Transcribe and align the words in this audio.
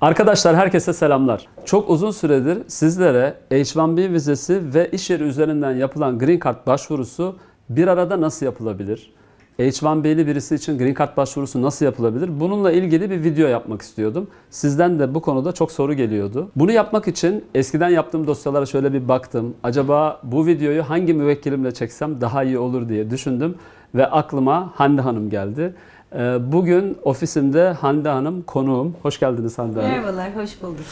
Arkadaşlar 0.00 0.56
herkese 0.56 0.92
selamlar. 0.92 1.46
Çok 1.64 1.90
uzun 1.90 2.10
süredir 2.10 2.58
sizlere 2.66 3.34
H1B 3.50 4.12
vizesi 4.12 4.74
ve 4.74 4.90
iş 4.90 5.10
yeri 5.10 5.22
üzerinden 5.22 5.72
yapılan 5.72 6.18
Green 6.18 6.40
Card 6.44 6.66
başvurusu 6.66 7.36
bir 7.70 7.88
arada 7.88 8.20
nasıl 8.20 8.46
yapılabilir? 8.46 9.12
H1B'li 9.58 10.26
birisi 10.26 10.54
için 10.54 10.78
Green 10.78 10.94
Card 10.94 11.16
başvurusu 11.16 11.62
nasıl 11.62 11.84
yapılabilir? 11.84 12.40
Bununla 12.40 12.72
ilgili 12.72 13.10
bir 13.10 13.24
video 13.24 13.48
yapmak 13.48 13.82
istiyordum. 13.82 14.28
Sizden 14.50 14.98
de 14.98 15.14
bu 15.14 15.20
konuda 15.20 15.52
çok 15.52 15.72
soru 15.72 15.94
geliyordu. 15.94 16.50
Bunu 16.56 16.72
yapmak 16.72 17.08
için 17.08 17.44
eskiden 17.54 17.88
yaptığım 17.88 18.26
dosyalara 18.26 18.66
şöyle 18.66 18.92
bir 18.92 19.08
baktım. 19.08 19.54
Acaba 19.62 20.20
bu 20.22 20.46
videoyu 20.46 20.82
hangi 20.82 21.14
müvekkilimle 21.14 21.74
çeksem 21.74 22.20
daha 22.20 22.44
iyi 22.44 22.58
olur 22.58 22.88
diye 22.88 23.10
düşündüm 23.10 23.54
ve 23.94 24.06
aklıma 24.06 24.72
Hande 24.74 25.00
Hanım 25.00 25.30
geldi. 25.30 25.74
Ee, 26.14 26.38
Bugün 26.52 26.98
ofisimde 27.02 27.68
Hande 27.70 28.08
Hanım 28.08 28.42
konuğum. 28.42 28.96
Hoş 29.02 29.20
geldiniz 29.20 29.58
Hande 29.58 29.80
Hanım. 29.80 29.90
Merhabalar, 29.90 30.36
hoş 30.36 30.62
bulduk. 30.62 30.84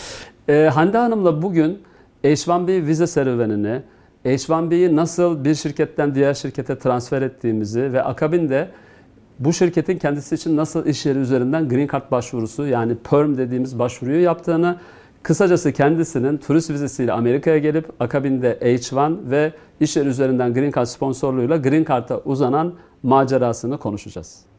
Ee, 0.49 0.71
Hande 0.75 0.99
Hanım'la 0.99 1.43
bugün 1.43 1.83
H1B 2.25 2.87
vize 2.87 3.07
serüvenini, 3.07 3.83
H1B'yi 4.25 4.97
nasıl 4.97 5.45
bir 5.45 5.55
şirketten 5.55 6.15
diğer 6.15 6.35
şirkete 6.35 6.79
transfer 6.79 7.23
ettiğimizi 7.23 7.93
ve 7.93 8.03
akabinde 8.03 8.69
bu 9.39 9.53
şirketin 9.53 9.99
kendisi 9.99 10.35
için 10.35 10.57
nasıl 10.57 10.87
iş 10.87 11.07
yeri 11.07 11.19
üzerinden 11.19 11.69
Green 11.69 11.89
Card 11.93 12.11
başvurusu 12.11 12.67
yani 12.67 12.97
PERM 13.11 13.37
dediğimiz 13.39 13.79
başvuruyu 13.79 14.23
yaptığını, 14.23 14.77
kısacası 15.23 15.73
kendisinin 15.73 16.37
turist 16.37 16.71
vizesiyle 16.71 17.13
Amerika'ya 17.13 17.59
gelip 17.59 18.03
akabinde 18.03 18.59
H1 18.63 19.31
ve 19.31 19.53
iş 19.81 19.97
yeri 19.97 20.09
üzerinden 20.09 20.55
Green 20.55 20.71
Card 20.71 20.87
sponsorluğuyla 20.87 21.57
Green 21.57 21.85
Card'a 21.85 22.19
uzanan 22.19 22.75
macerasını 23.03 23.79
konuşacağız. 23.79 24.54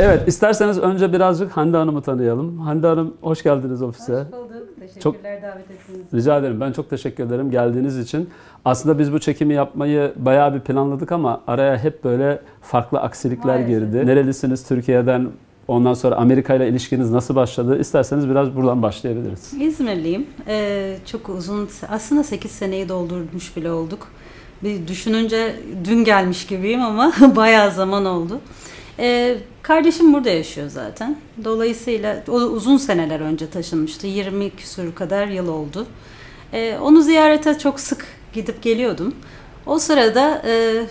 Evet, 0.00 0.28
isterseniz 0.28 0.78
önce 0.78 1.12
birazcık 1.12 1.56
Hande 1.56 1.76
Hanım'ı 1.76 2.02
tanıyalım. 2.02 2.58
Hande 2.58 2.86
Hanım 2.86 3.14
hoş 3.20 3.42
geldiniz 3.42 3.82
ofise. 3.82 4.12
Hoş 4.14 4.32
bulduk. 4.32 4.68
Teşekkürler 4.80 5.00
Çok- 5.02 5.22
davet 5.24 5.70
ettiğiniz 5.70 6.06
için. 6.06 6.16
Rica 6.18 6.38
ederim. 6.38 6.60
Ben 6.60 6.72
çok 6.72 6.90
teşekkür 6.90 7.24
ederim 7.24 7.50
geldiğiniz 7.50 7.98
için. 7.98 8.30
Aslında 8.64 8.98
biz 8.98 9.12
bu 9.12 9.18
çekimi 9.18 9.54
yapmayı 9.54 10.12
bayağı 10.16 10.54
bir 10.54 10.60
planladık 10.60 11.12
ama 11.12 11.40
araya 11.46 11.78
hep 11.78 12.04
böyle 12.04 12.40
farklı 12.62 12.98
aksilikler 13.00 13.60
Maalesef. 13.60 13.68
girdi. 13.92 14.06
Nerelisiniz 14.06 14.68
Türkiye'den? 14.68 15.28
Ondan 15.68 15.94
sonra 15.94 16.16
Amerika 16.16 16.54
ile 16.54 16.68
ilişkiniz 16.68 17.10
nasıl 17.10 17.34
başladı? 17.34 17.78
İsterseniz 17.80 18.28
biraz 18.28 18.56
buradan 18.56 18.82
başlayabiliriz. 18.82 19.52
İzmirliyim. 19.60 20.26
Ee, 20.48 20.96
çok 21.06 21.28
uzun, 21.28 21.68
aslında 21.90 22.24
8 22.24 22.50
seneyi 22.50 22.88
doldurmuş 22.88 23.56
bile 23.56 23.70
olduk. 23.70 24.08
Bir 24.62 24.88
düşününce 24.88 25.54
dün 25.84 26.04
gelmiş 26.04 26.46
gibiyim 26.46 26.80
ama 26.82 27.12
bayağı 27.36 27.70
zaman 27.70 28.04
oldu. 28.04 28.40
Ee, 28.98 29.36
kardeşim 29.62 30.12
burada 30.12 30.30
yaşıyor 30.30 30.68
zaten. 30.68 31.16
Dolayısıyla 31.44 32.22
o 32.28 32.32
uzun 32.32 32.76
seneler 32.76 33.20
önce 33.20 33.50
taşınmıştı. 33.50 34.06
20 34.06 34.50
küsur 34.50 34.94
kadar 34.94 35.26
yıl 35.26 35.48
oldu. 35.48 35.86
Ee, 36.52 36.78
onu 36.82 37.02
ziyarete 37.02 37.58
çok 37.58 37.80
sık 37.80 38.06
gidip 38.32 38.62
geliyordum. 38.62 39.14
O 39.66 39.78
sırada 39.78 40.42
e, 40.46 40.82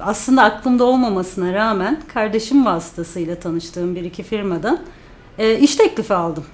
aslında 0.00 0.42
aklımda 0.42 0.84
olmamasına 0.84 1.52
rağmen 1.52 2.00
kardeşim 2.14 2.66
vasıtasıyla 2.66 3.34
tanıştığım 3.36 3.94
bir 3.94 4.04
iki 4.04 4.22
firmadan 4.22 4.78
e, 5.38 5.58
iş 5.58 5.76
teklifi 5.76 6.14
aldım. 6.14 6.44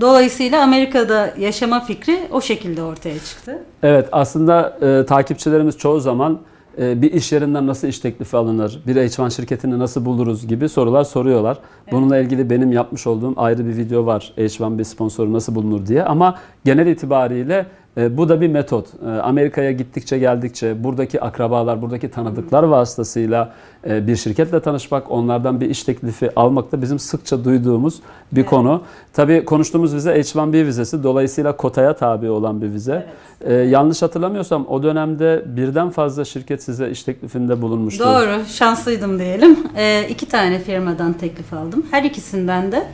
Dolayısıyla 0.00 0.62
Amerika'da 0.62 1.34
yaşama 1.38 1.80
fikri 1.80 2.18
o 2.30 2.40
şekilde 2.40 2.82
ortaya 2.82 3.18
çıktı. 3.18 3.62
Evet 3.82 4.08
aslında 4.12 4.78
e, 4.82 5.06
takipçilerimiz 5.06 5.78
çoğu 5.78 6.00
zaman 6.00 6.32
e, 6.32 6.53
bir 6.78 7.12
iş 7.12 7.32
yerinden 7.32 7.66
nasıl 7.66 7.88
iş 7.88 7.98
teklifi 7.98 8.36
alınır, 8.36 8.82
bir 8.86 8.96
H1 8.96 9.36
şirketini 9.36 9.78
nasıl 9.78 10.04
buluruz 10.04 10.46
gibi 10.46 10.68
sorular 10.68 11.04
soruyorlar. 11.04 11.58
Bununla 11.92 12.18
ilgili 12.18 12.50
benim 12.50 12.72
yapmış 12.72 13.06
olduğum 13.06 13.34
ayrı 13.36 13.66
bir 13.66 13.76
video 13.76 14.06
var. 14.06 14.32
H1B 14.38 14.84
sponsoru 14.84 15.32
nasıl 15.32 15.54
bulunur 15.54 15.86
diye. 15.86 16.04
Ama 16.04 16.38
genel 16.64 16.86
itibariyle 16.86 17.66
e, 17.96 18.16
bu 18.16 18.28
da 18.28 18.40
bir 18.40 18.48
metot. 18.48 18.86
E, 19.06 19.08
Amerika'ya 19.08 19.72
gittikçe 19.72 20.18
geldikçe 20.18 20.84
buradaki 20.84 21.20
akrabalar, 21.20 21.82
buradaki 21.82 22.10
tanıdıklar 22.10 22.62
vasıtasıyla 22.62 23.52
e, 23.88 24.06
bir 24.06 24.16
şirketle 24.16 24.60
tanışmak, 24.60 25.10
onlardan 25.10 25.60
bir 25.60 25.70
iş 25.70 25.82
teklifi 25.82 26.30
almak 26.36 26.72
da 26.72 26.82
bizim 26.82 26.98
sıkça 26.98 27.44
duyduğumuz 27.44 27.94
bir 28.32 28.40
Evet. 28.40 28.50
konu. 28.50 28.82
Tabii 29.12 29.44
konuştuğumuz 29.44 29.94
vize 29.94 30.10
H1B 30.20 30.66
vizesi. 30.66 31.02
Dolayısıyla 31.02 31.56
kotaya 31.56 31.96
tabi 31.96 32.30
olan 32.30 32.62
bir 32.62 32.72
vize. 32.72 32.92
Evet. 32.92 33.50
Ee, 33.50 33.54
yanlış 33.54 34.02
hatırlamıyorsam 34.02 34.66
o 34.68 34.82
dönemde 34.82 35.42
birden 35.46 35.90
fazla 35.90 36.24
şirket 36.24 36.62
size 36.62 36.90
iş 36.90 37.02
teklifinde 37.02 37.62
bulunmuştu. 37.62 38.04
Doğru, 38.04 38.44
şanslıydım 38.48 39.18
diyelim. 39.18 39.58
E, 39.76 40.08
iki 40.08 40.26
tane 40.26 40.58
firmadan 40.58 41.12
teklif 41.12 41.52
aldım. 41.54 41.86
Her 41.90 42.02
ikisinden 42.04 42.72
de 42.72 42.86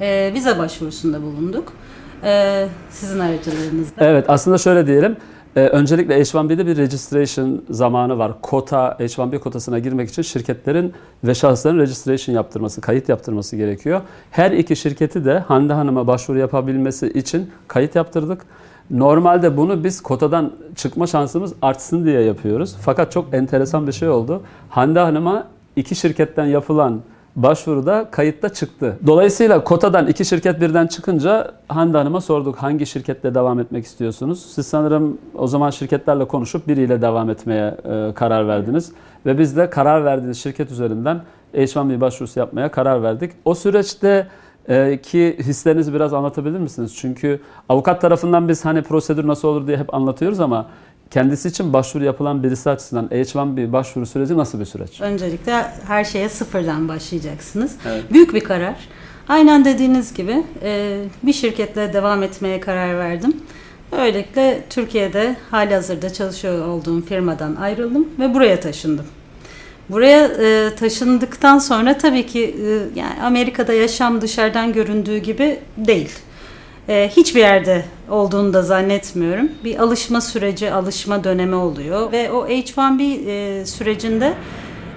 e, 0.00 0.30
vize 0.34 0.58
başvurusunda 0.58 1.22
bulunduk. 1.22 1.72
E, 2.24 2.68
sizin 2.90 3.18
aracılığınızda. 3.18 4.06
Evet 4.06 4.24
aslında 4.28 4.58
şöyle 4.58 4.86
diyelim. 4.86 5.16
Ee, 5.56 5.60
öncelikle 5.60 6.20
H1B'de 6.20 6.66
bir 6.66 6.76
registration 6.76 7.62
zamanı 7.70 8.18
var. 8.18 8.32
Kota, 8.42 8.96
H1B 9.00 9.38
kotasına 9.38 9.78
girmek 9.78 10.08
için 10.08 10.22
şirketlerin 10.22 10.92
ve 11.24 11.34
şahısların 11.34 11.78
registration 11.78 12.34
yaptırması, 12.34 12.80
kayıt 12.80 13.08
yaptırması 13.08 13.56
gerekiyor. 13.56 14.00
Her 14.30 14.50
iki 14.50 14.76
şirketi 14.76 15.24
de 15.24 15.38
Hande 15.38 15.72
Hanım'a 15.72 16.06
başvuru 16.06 16.38
yapabilmesi 16.38 17.06
için 17.06 17.50
kayıt 17.68 17.94
yaptırdık. 17.94 18.42
Normalde 18.90 19.56
bunu 19.56 19.84
biz 19.84 20.00
kotadan 20.00 20.52
çıkma 20.76 21.06
şansımız 21.06 21.52
artsın 21.62 22.04
diye 22.04 22.20
yapıyoruz. 22.20 22.76
Fakat 22.80 23.12
çok 23.12 23.34
enteresan 23.34 23.86
bir 23.86 23.92
şey 23.92 24.08
oldu. 24.08 24.42
Hande 24.68 24.98
Hanım'a 24.98 25.46
iki 25.76 25.94
şirketten 25.94 26.46
yapılan 26.46 27.00
başvuruda 27.36 28.08
kayıtta 28.10 28.48
çıktı. 28.48 28.98
Dolayısıyla 29.06 29.64
kotadan 29.64 30.06
iki 30.06 30.24
şirket 30.24 30.60
birden 30.60 30.86
çıkınca 30.86 31.50
Hande 31.68 31.96
Hanım'a 31.96 32.20
sorduk 32.20 32.56
hangi 32.56 32.86
şirketle 32.86 33.34
devam 33.34 33.60
etmek 33.60 33.84
istiyorsunuz? 33.84 34.46
Siz 34.54 34.66
sanırım 34.66 35.18
o 35.34 35.46
zaman 35.46 35.70
şirketlerle 35.70 36.24
konuşup 36.24 36.68
biriyle 36.68 37.02
devam 37.02 37.30
etmeye 37.30 37.76
e, 37.84 38.14
karar 38.14 38.48
verdiniz. 38.48 38.92
Ve 39.26 39.38
biz 39.38 39.56
de 39.56 39.70
karar 39.70 40.04
verdiğiniz 40.04 40.38
şirket 40.38 40.70
üzerinden 40.70 41.20
H1B 41.54 42.00
başvurusu 42.00 42.40
yapmaya 42.40 42.70
karar 42.70 43.02
verdik. 43.02 43.32
O 43.44 43.54
süreçte 43.54 44.26
e, 44.68 45.00
ki 45.02 45.36
hislerinizi 45.38 45.94
biraz 45.94 46.12
anlatabilir 46.12 46.58
misiniz? 46.58 46.96
Çünkü 46.96 47.40
avukat 47.68 48.00
tarafından 48.00 48.48
biz 48.48 48.64
hani 48.64 48.82
prosedür 48.82 49.26
nasıl 49.26 49.48
olur 49.48 49.66
diye 49.66 49.76
hep 49.76 49.94
anlatıyoruz 49.94 50.40
ama 50.40 50.66
kendisi 51.10 51.48
için 51.48 51.72
başvuru 51.72 52.04
yapılan 52.04 52.42
birisi 52.42 52.70
açısından 52.70 53.06
H1B 53.06 53.72
başvuru 53.72 54.06
süreci 54.06 54.36
nasıl 54.36 54.60
bir 54.60 54.64
süreç? 54.64 55.00
Öncelikle 55.00 55.66
her 55.86 56.04
şeye 56.04 56.28
sıfırdan 56.28 56.88
başlayacaksınız. 56.88 57.76
Evet. 57.88 58.12
Büyük 58.12 58.34
bir 58.34 58.40
karar. 58.40 58.74
Aynen 59.28 59.64
dediğiniz 59.64 60.14
gibi 60.14 60.44
e, 60.62 61.00
bir 61.22 61.32
şirketle 61.32 61.92
devam 61.92 62.22
etmeye 62.22 62.60
karar 62.60 62.98
verdim. 62.98 63.36
Böylelikle 63.92 64.64
Türkiye'de 64.70 65.36
hali 65.50 65.74
hazırda 65.74 66.12
çalışıyor 66.12 66.68
olduğum 66.68 67.02
firmadan 67.02 67.56
ayrıldım 67.56 68.08
ve 68.18 68.34
buraya 68.34 68.60
taşındım. 68.60 69.06
Buraya 69.88 70.24
e, 70.24 70.74
taşındıktan 70.74 71.58
sonra 71.58 71.98
tabii 71.98 72.26
ki 72.26 72.56
e, 72.64 72.98
yani 72.98 73.22
Amerika'da 73.22 73.72
yaşam 73.72 74.20
dışarıdan 74.20 74.72
göründüğü 74.72 75.18
gibi 75.18 75.58
değil. 75.76 76.10
E, 76.88 77.10
hiçbir 77.16 77.40
yerde 77.40 77.84
olduğunu 78.10 78.52
da 78.52 78.62
zannetmiyorum. 78.62 79.48
Bir 79.64 79.78
alışma 79.78 80.20
süreci, 80.20 80.72
alışma 80.72 81.24
dönemi 81.24 81.54
oluyor 81.54 82.12
ve 82.12 82.32
o 82.32 82.48
H1B 82.48 83.02
e, 83.02 83.66
sürecinde 83.66 84.34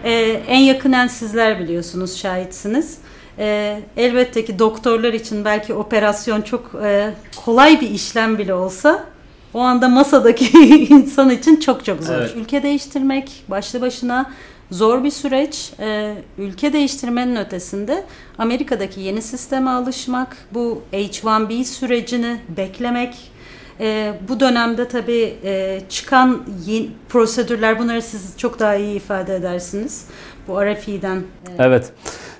e, 0.03 0.11
en 0.47 0.59
yakınen 0.59 1.07
sizler 1.07 1.59
biliyorsunuz, 1.59 2.17
şahitsiniz. 2.17 2.97
E, 3.39 3.79
elbette 3.97 4.45
ki 4.45 4.59
doktorlar 4.59 5.13
için 5.13 5.45
belki 5.45 5.73
operasyon 5.73 6.41
çok 6.41 6.71
e, 6.83 7.13
kolay 7.45 7.81
bir 7.81 7.89
işlem 7.89 8.37
bile 8.37 8.53
olsa 8.53 9.05
o 9.53 9.59
anda 9.59 9.89
masadaki 9.89 10.45
insan 10.89 11.29
için 11.29 11.55
çok 11.59 11.85
çok 11.85 12.03
zor. 12.03 12.13
Evet. 12.13 12.33
Ülke 12.35 12.63
değiştirmek 12.63 13.43
başlı 13.47 13.81
başına 13.81 14.31
zor 14.73 15.03
bir 15.03 15.11
süreç. 15.11 15.73
Ee, 15.79 16.15
ülke 16.37 16.73
değiştirmenin 16.73 17.35
ötesinde 17.35 18.03
Amerika'daki 18.37 19.01
yeni 19.01 19.21
sisteme 19.21 19.69
alışmak, 19.69 20.37
bu 20.51 20.81
H1B 20.93 21.63
sürecini 21.63 22.37
beklemek, 22.57 23.31
e, 23.79 24.13
bu 24.29 24.39
dönemde 24.39 24.87
tabii 24.87 25.33
e, 25.43 25.81
çıkan 25.89 26.43
yeni 26.65 26.89
prosedürler 27.09 27.79
bunları 27.79 28.01
siz 28.01 28.37
çok 28.37 28.59
daha 28.59 28.75
iyi 28.75 28.95
ifade 28.95 29.35
edersiniz. 29.35 30.05
Bu 30.47 30.65
RFI'den 30.65 31.23
Evet. 31.59 31.91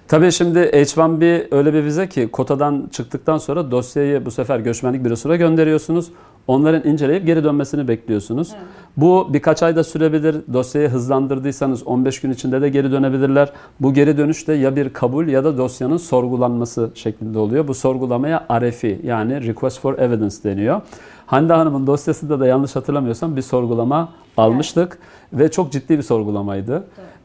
Tabii 0.08 0.32
şimdi 0.32 0.60
H1B 0.60 1.48
öyle 1.52 1.74
bir 1.74 1.84
vize 1.84 2.10
ki 2.10 2.30
kotadan 2.32 2.90
çıktıktan 2.92 3.38
sonra 3.38 3.72
dosyayı 3.72 4.26
bu 4.26 4.32
sefer 4.32 4.60
göçmenlik 4.60 5.06
bürosuna 5.06 5.36
gönderiyorsunuz. 5.36 6.12
Onların 6.48 6.92
inceleyip 6.92 7.26
geri 7.26 7.44
dönmesini 7.44 7.88
bekliyorsunuz. 7.88 8.50
Evet. 8.54 8.64
Bu 8.98 9.30
birkaç 9.34 9.64
ayda 9.64 9.84
sürebilir. 9.84 10.36
Dosyayı 10.54 10.90
hızlandırdıysanız 10.90 11.88
15 11.88 12.22
gün 12.22 12.32
içinde 12.32 12.62
de 12.62 12.70
geri 12.70 12.92
dönebilirler. 12.92 13.54
Bu 13.80 13.94
geri 13.94 14.18
dönüş 14.18 14.48
de 14.48 14.54
ya 14.54 14.76
bir 14.76 14.94
kabul 14.94 15.28
ya 15.28 15.44
da 15.44 15.58
dosyanın 15.58 15.98
sorgulanması 15.98 16.92
şeklinde 16.96 17.40
oluyor. 17.40 17.68
Bu 17.68 17.74
sorgulamaya 17.74 18.48
RFI 18.52 19.00
yani 19.04 19.48
Request 19.48 19.80
for 19.80 19.98
Evidence 20.00 20.36
deniyor. 20.44 20.82
Hande 21.26 21.54
Hanım'ın 21.54 21.88
dosyasında 21.88 22.40
da 22.40 22.48
yanlış 22.48 22.76
hatırlamıyorsam 22.76 23.36
bir 23.36 23.42
sorgulama 23.42 24.10
almıştık 24.38 24.98
ve 25.34 25.52
çok 25.52 25.72
ciddi 25.72 25.98
bir 25.98 26.04
sorgulamaydı. 26.04 26.84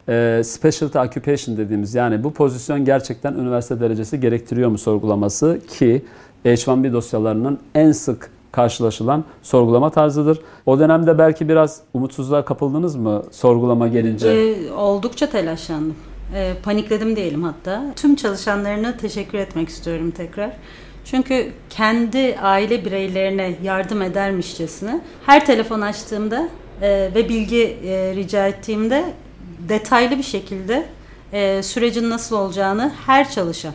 e, 0.08 0.42
specialty 0.44 0.98
occupation 0.98 1.56
dediğimiz 1.56 1.94
yani 1.94 2.24
bu 2.24 2.32
pozisyon 2.32 2.84
gerçekten 2.84 3.34
üniversite 3.34 3.80
derecesi 3.80 4.20
gerektiriyor 4.20 4.70
mu 4.70 4.78
sorgulaması 4.78 5.58
ki 5.68 6.04
H1B 6.44 6.92
dosyalarının 6.92 7.58
en 7.74 7.92
sık 7.92 8.30
karşılaşılan 8.52 9.24
sorgulama 9.42 9.90
tarzıdır. 9.90 10.40
O 10.66 10.78
dönemde 10.78 11.18
belki 11.18 11.48
biraz 11.48 11.80
umutsuzluğa 11.94 12.44
kapıldınız 12.44 12.96
mı 12.96 13.22
sorgulama 13.30 13.88
gelince? 13.88 14.28
Ee, 14.28 14.72
oldukça 14.72 15.26
telaşlandım. 15.26 15.96
Ee, 16.34 16.52
panikledim 16.62 17.16
diyelim 17.16 17.42
hatta. 17.42 17.84
Tüm 17.96 18.16
çalışanlarına 18.16 18.96
teşekkür 18.96 19.38
etmek 19.38 19.68
istiyorum 19.68 20.10
tekrar. 20.10 20.50
Çünkü 21.04 21.52
kendi 21.70 22.36
aile 22.42 22.84
bireylerine 22.84 23.54
yardım 23.62 24.02
edermişçesine 24.02 25.00
her 25.26 25.46
telefon 25.46 25.80
açtığımda 25.80 26.48
e, 26.82 27.10
ve 27.14 27.28
bilgi 27.28 27.76
e, 27.84 28.14
rica 28.16 28.48
ettiğimde 28.48 29.04
detaylı 29.68 30.18
bir 30.18 30.22
şekilde 30.22 30.86
e, 31.32 31.62
sürecin 31.62 32.10
nasıl 32.10 32.36
olacağını 32.36 32.92
her 33.06 33.30
çalışan 33.30 33.74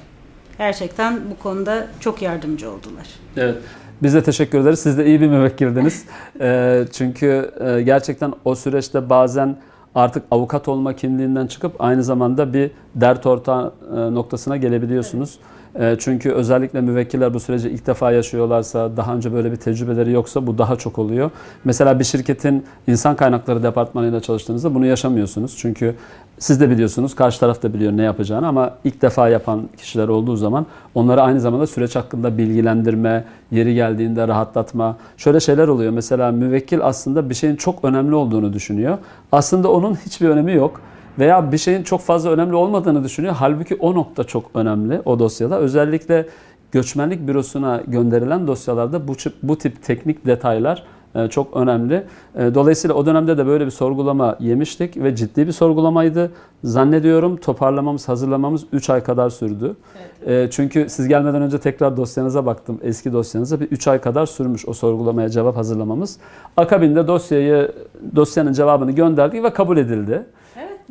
gerçekten 0.57 1.21
bu 1.31 1.43
konuda 1.43 1.87
çok 1.99 2.21
yardımcı 2.21 2.71
oldular. 2.71 3.07
Evet. 3.37 3.57
Biz 4.01 4.13
de 4.13 4.23
teşekkür 4.23 4.59
ederiz. 4.59 4.79
Siz 4.79 4.97
de 4.97 5.05
iyi 5.05 5.21
bir 5.21 5.27
müvekkildiniz. 5.27 6.05
e, 6.39 6.83
çünkü 6.91 7.51
e, 7.59 7.81
gerçekten 7.81 8.33
o 8.45 8.55
süreçte 8.55 9.09
bazen 9.09 9.55
artık 9.95 10.23
avukat 10.31 10.67
olma 10.67 10.95
kimliğinden 10.95 11.47
çıkıp 11.47 11.75
aynı 11.79 12.03
zamanda 12.03 12.53
bir 12.53 12.71
dert 12.95 13.25
ortağı 13.25 13.73
e, 13.95 13.95
noktasına 13.95 14.57
gelebiliyorsunuz. 14.57 15.39
Evet. 15.39 15.53
Ee, 15.79 15.95
çünkü 15.99 16.31
özellikle 16.31 16.81
müvekkiller 16.81 17.33
bu 17.33 17.39
süreci 17.39 17.69
ilk 17.69 17.87
defa 17.87 18.11
yaşıyorlarsa, 18.11 18.97
daha 18.97 19.15
önce 19.15 19.33
böyle 19.33 19.51
bir 19.51 19.55
tecrübeleri 19.55 20.11
yoksa 20.11 20.47
bu 20.47 20.57
daha 20.57 20.75
çok 20.75 20.99
oluyor. 20.99 21.31
Mesela 21.63 21.99
bir 21.99 22.03
şirketin 22.03 22.65
insan 22.87 23.15
kaynakları 23.15 23.63
departmanıyla 23.63 24.19
çalıştığınızda 24.19 24.75
bunu 24.75 24.85
yaşamıyorsunuz. 24.85 25.55
Çünkü 25.57 25.95
siz 26.39 26.61
de 26.61 26.69
biliyorsunuz, 26.69 27.15
karşı 27.15 27.39
taraf 27.39 27.63
da 27.63 27.73
biliyor 27.73 27.91
ne 27.91 28.03
yapacağını 28.03 28.47
ama 28.47 28.75
ilk 28.83 29.01
defa 29.01 29.29
yapan 29.29 29.69
kişiler 29.77 30.07
olduğu 30.07 30.35
zaman 30.35 30.65
onları 30.95 31.21
aynı 31.21 31.41
zamanda 31.41 31.67
süreç 31.67 31.95
hakkında 31.95 32.37
bilgilendirme, 32.37 33.23
yeri 33.51 33.75
geldiğinde 33.75 34.27
rahatlatma. 34.27 34.97
Şöyle 35.17 35.39
şeyler 35.39 35.67
oluyor. 35.67 35.91
Mesela 35.91 36.31
müvekkil 36.31 36.79
aslında 36.81 37.29
bir 37.29 37.35
şeyin 37.35 37.55
çok 37.55 37.85
önemli 37.85 38.15
olduğunu 38.15 38.53
düşünüyor. 38.53 38.97
Aslında 39.31 39.71
onun 39.71 39.95
hiçbir 39.95 40.29
önemi 40.29 40.53
yok 40.53 40.81
veya 41.19 41.51
bir 41.51 41.57
şeyin 41.57 41.83
çok 41.83 42.01
fazla 42.01 42.29
önemli 42.29 42.55
olmadığını 42.55 43.03
düşünüyor. 43.03 43.35
Halbuki 43.37 43.75
o 43.75 43.95
nokta 43.95 44.23
çok 44.23 44.51
önemli 44.53 45.01
o 45.05 45.19
dosyada. 45.19 45.59
Özellikle 45.59 46.27
göçmenlik 46.71 47.27
bürosuna 47.27 47.81
gönderilen 47.87 48.47
dosyalarda 48.47 49.07
bu, 49.07 49.13
bu 49.43 49.57
tip 49.57 49.83
teknik 49.83 50.25
detaylar 50.25 50.83
çok 51.29 51.57
önemli. 51.57 52.03
E, 52.35 52.55
dolayısıyla 52.55 52.95
o 52.95 53.05
dönemde 53.05 53.37
de 53.37 53.47
böyle 53.47 53.65
bir 53.65 53.71
sorgulama 53.71 54.37
yemiştik 54.39 54.97
ve 54.97 55.15
ciddi 55.15 55.47
bir 55.47 55.51
sorgulamaydı. 55.51 56.31
Zannediyorum 56.63 57.37
toparlamamız, 57.37 58.09
hazırlamamız 58.09 58.65
3 58.71 58.89
ay 58.89 59.03
kadar 59.03 59.29
sürdü. 59.29 59.75
Evet. 60.25 60.47
E, 60.47 60.51
çünkü 60.51 60.89
siz 60.89 61.07
gelmeden 61.07 61.41
önce 61.41 61.59
tekrar 61.59 61.97
dosyanıza 61.97 62.45
baktım, 62.45 62.79
eski 62.83 63.13
dosyanıza 63.13 63.59
bir 63.59 63.65
3 63.65 63.87
ay 63.87 64.01
kadar 64.01 64.25
sürmüş 64.25 64.67
o 64.67 64.73
sorgulamaya 64.73 65.29
cevap 65.29 65.57
hazırlamamız. 65.57 66.17
Akabinde 66.57 67.07
dosyayı, 67.07 67.71
dosyanın 68.15 68.53
cevabını 68.53 68.91
gönderdik 68.91 69.43
ve 69.43 69.49
kabul 69.49 69.77
edildi. 69.77 70.25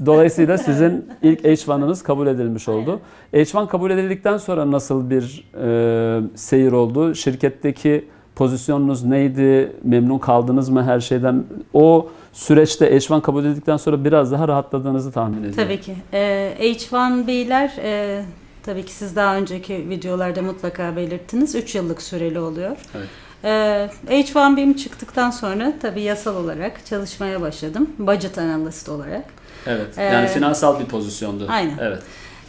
Dolayısıyla 0.07 0.59
sizin 0.59 1.07
ilk 1.23 1.41
H1'ınız 1.41 2.03
kabul 2.03 2.27
edilmiş 2.27 2.69
oldu. 2.69 3.01
H1 3.35 3.69
kabul 3.69 3.91
edildikten 3.91 4.37
sonra 4.37 4.71
nasıl 4.71 5.11
bir 5.11 5.45
e, 5.63 6.21
seyir 6.35 6.73
oldu? 6.73 7.15
Şirketteki 7.15 8.05
pozisyonunuz 8.37 9.05
neydi? 9.05 9.73
Memnun 9.83 10.19
kaldınız 10.19 10.69
mı 10.69 10.85
her 10.85 11.01
şeyden? 11.01 11.45
O 11.75 12.09
süreçte 12.33 12.97
H1 12.97 13.23
kabul 13.23 13.45
edildikten 13.45 13.77
sonra 13.77 14.05
biraz 14.05 14.33
daha 14.33 14.49
rahatladığınızı 14.49 15.13
tahmin 15.13 15.39
ediyorum. 15.39 15.57
Tabii 15.57 15.81
ki. 15.81 15.97
Ee, 16.13 16.57
H1B'ler 16.61 17.71
e, 17.83 18.25
tabii 18.63 18.85
ki 18.85 18.93
siz 18.93 19.17
daha 19.17 19.37
önceki 19.37 19.89
videolarda 19.89 20.43
mutlaka 20.43 20.97
belirttiniz. 20.97 21.55
3 21.55 21.75
yıllık 21.75 22.03
süreli 22.03 22.39
oluyor. 22.39 22.77
Evet. 22.95 23.09
Ee, 23.45 23.89
H1B'm 24.09 24.75
çıktıktan 24.77 25.31
sonra 25.31 25.73
tabii 25.83 26.03
yasal 26.03 26.37
olarak 26.37 26.87
çalışmaya 26.87 27.41
başladım. 27.41 27.91
Budget 27.99 28.39
analyst 28.39 28.89
olarak. 28.89 29.25
Evet. 29.67 29.99
Yani 29.99 30.25
ee, 30.25 30.29
finansal 30.29 30.81
bir 30.81 30.85
pozisyondu. 30.85 31.47
Aynen. 31.49 31.79
Evet. 31.81 32.03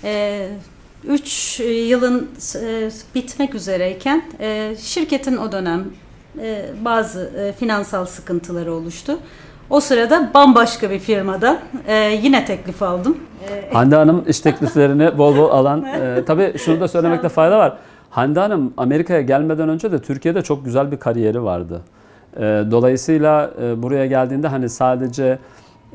Ee, 0.03 0.49
üç 1.07 1.59
yılın 1.59 2.29
e, 2.61 2.89
bitmek 3.15 3.55
üzereyken 3.55 4.23
e, 4.39 4.75
şirketin 4.79 5.37
o 5.37 5.51
dönem 5.51 5.83
e, 6.41 6.65
bazı 6.85 7.31
e, 7.37 7.53
finansal 7.53 8.05
sıkıntıları 8.05 8.73
oluştu. 8.73 9.17
O 9.69 9.79
sırada 9.79 10.31
bambaşka 10.33 10.89
bir 10.89 10.99
firmada 10.99 11.59
e, 11.87 11.95
yine 12.23 12.45
teklif 12.45 12.83
aldım. 12.83 13.17
E, 13.49 13.73
Hande 13.73 13.95
Hanım 13.95 14.23
iş 14.27 14.39
tekliflerini 14.39 15.17
bol 15.17 15.37
bol 15.37 15.49
alan. 15.49 15.85
E, 15.93 16.25
tabii 16.25 16.53
şunu 16.57 16.79
da 16.79 16.87
söylemekte 16.87 17.29
fayda 17.29 17.57
var. 17.57 17.77
Hande 18.09 18.39
Hanım 18.39 18.73
Amerika'ya 18.77 19.21
gelmeden 19.21 19.69
önce 19.69 19.91
de 19.91 20.01
Türkiye'de 20.01 20.41
çok 20.41 20.65
güzel 20.65 20.91
bir 20.91 20.97
kariyeri 20.97 21.43
vardı. 21.43 21.81
E, 22.37 22.41
dolayısıyla 22.71 23.51
e, 23.61 23.83
buraya 23.83 24.05
geldiğinde 24.05 24.47
hani 24.47 24.69
sadece 24.69 25.39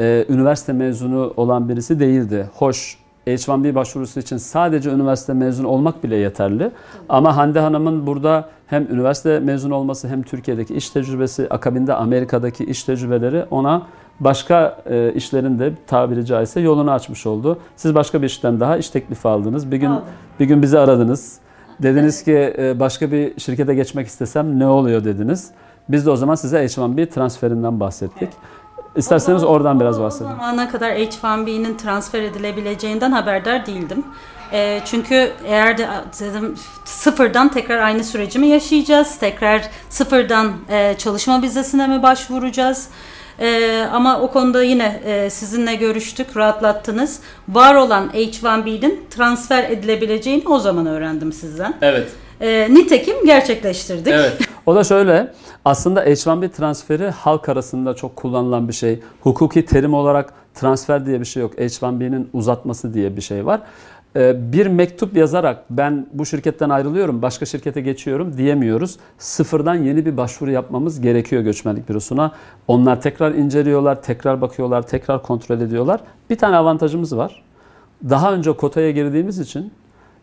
e, 0.01 0.25
üniversite 0.29 0.73
mezunu 0.73 1.33
olan 1.37 1.69
birisi 1.69 2.01
değildi. 2.01 2.51
Hoş 2.55 2.99
H1B 3.35 3.75
başvurusu 3.75 4.21
için 4.21 4.37
sadece 4.37 4.91
üniversite 4.91 5.33
mezunu 5.33 5.69
olmak 5.69 6.05
bile 6.05 6.17
yeterli. 6.17 6.71
Ama 7.09 7.37
Hande 7.37 7.61
Hanım'ın 7.61 8.07
burada 8.07 8.49
hem 8.67 8.87
üniversite 8.91 9.41
mezunu 9.41 9.75
olması 9.75 10.09
hem 10.09 10.23
Türkiye'deki 10.23 10.75
iş 10.75 10.91
tecrübesi, 10.91 11.47
akabinde 11.51 11.95
Amerika'daki 11.95 12.65
iş 12.65 12.85
tecrübeleri 12.85 13.45
ona 13.51 13.83
başka 14.21 14.79
e, 14.91 15.13
işlerin 15.13 15.59
de 15.59 15.73
tabiri 15.87 16.27
caizse 16.27 16.61
yolunu 16.61 16.91
açmış 16.91 17.27
oldu. 17.27 17.59
Siz 17.77 17.95
başka 17.95 18.23
bir 18.23 18.27
işten 18.27 18.61
daha 18.61 18.77
iş 18.77 18.91
teklifi 18.91 19.29
aldınız. 19.29 19.71
Bir 19.71 19.77
gün 19.77 19.91
Aldım. 19.91 20.05
bir 20.41 20.45
gün 20.45 20.63
bizi 20.63 20.79
aradınız. 20.79 21.39
Dediniz 21.83 22.25
ki 22.25 22.55
e, 22.59 22.81
başka 22.81 23.13
bir 23.13 23.41
şirkete 23.41 23.75
geçmek 23.75 24.07
istesem 24.07 24.59
ne 24.59 24.67
oluyor 24.67 25.05
dediniz. 25.05 25.51
Biz 25.89 26.07
de 26.07 26.11
o 26.11 26.17
zaman 26.17 26.35
size 26.35 26.65
H1B 26.65 27.07
transferinden 27.07 27.81
bahsettik. 27.81 28.23
Evet. 28.23 28.33
İsterseniz 28.99 29.45
oradan 29.45 29.81
biraz 29.81 30.01
bahsedin. 30.01 30.25
O 30.25 30.29
zamana 30.29 30.71
kadar 30.71 30.91
H1B'nin 30.93 31.77
transfer 31.77 32.23
edilebileceğinden 32.23 33.13
haberdar 33.13 33.67
değildim. 33.67 34.05
E, 34.53 34.81
çünkü 34.85 35.33
eğer 35.47 35.79
de 35.79 35.89
dedim 36.21 36.55
sıfırdan 36.85 37.49
tekrar 37.49 37.79
aynı 37.79 38.05
süreci 38.05 38.39
mi 38.39 38.47
yaşayacağız? 38.47 39.19
Tekrar 39.19 39.63
sıfırdan 39.91 40.53
e, 40.71 40.95
çalışma 40.99 41.43
vizesine 41.43 41.87
mi 41.87 42.03
başvuracağız? 42.03 42.89
E, 43.41 43.81
ama 43.93 44.21
o 44.21 44.31
konuda 44.31 44.63
yine 44.63 45.01
e, 45.05 45.31
sizinle 45.31 45.75
görüştük, 45.75 46.37
rahatlattınız. 46.37 47.21
Var 47.49 47.75
olan 47.75 48.11
H1B'nin 48.15 49.07
transfer 49.11 49.71
edilebileceğini 49.71 50.49
o 50.49 50.59
zaman 50.59 50.87
öğrendim 50.87 51.33
sizden. 51.33 51.75
Evet. 51.83 52.09
E, 52.41 52.75
nitekim 52.75 53.25
gerçekleştirdik. 53.27 54.13
Evet. 54.13 54.49
O 54.67 54.75
da 54.75 54.85
şöyle. 54.85 55.33
Aslında 55.65 56.05
H1B 56.05 56.49
transferi 56.49 57.11
halk 57.11 57.49
arasında 57.49 57.95
çok 57.95 58.17
kullanılan 58.17 58.69
bir 58.69 58.73
şey. 58.73 59.01
Hukuki 59.21 59.65
terim 59.65 59.95
olarak 59.95 60.33
transfer 60.55 61.07
diye 61.07 61.21
bir 61.21 61.25
şey 61.25 61.43
yok. 61.43 61.55
H1B'nin 61.55 62.31
uzatması 62.33 62.95
diye 62.95 63.17
bir 63.17 63.23
şey 63.23 63.47
var. 63.47 63.61
Ee, 64.17 64.53
bir 64.53 64.67
mektup 64.67 65.17
yazarak 65.17 65.65
ben 65.71 66.07
bu 66.13 66.27
şirketten 66.27 66.71
ayrılıyorum, 66.71 67.23
başka 67.23 67.47
şirkete 67.47 67.81
geçiyorum 67.81 68.37
diyemiyoruz. 68.37 68.97
Sıfırdan 69.19 69.75
yeni 69.75 70.07
bir 70.07 70.17
başvuru 70.17 70.51
yapmamız 70.51 71.01
gerekiyor 71.01 71.43
göçmenlik 71.43 71.89
bürosuna. 71.89 72.33
Onlar 72.69 73.01
tekrar 73.01 73.35
inceliyorlar, 73.35 74.03
tekrar 74.03 74.41
bakıyorlar, 74.41 74.87
tekrar 74.87 75.23
kontrol 75.23 75.61
ediyorlar. 75.61 76.01
Bir 76.31 76.39
tane 76.39 76.57
avantajımız 76.57 77.17
var. 77.17 77.43
Daha 78.11 78.33
önce 78.33 78.53
kotaya 78.53 78.91
girdiğimiz 78.91 79.39
için 79.39 79.73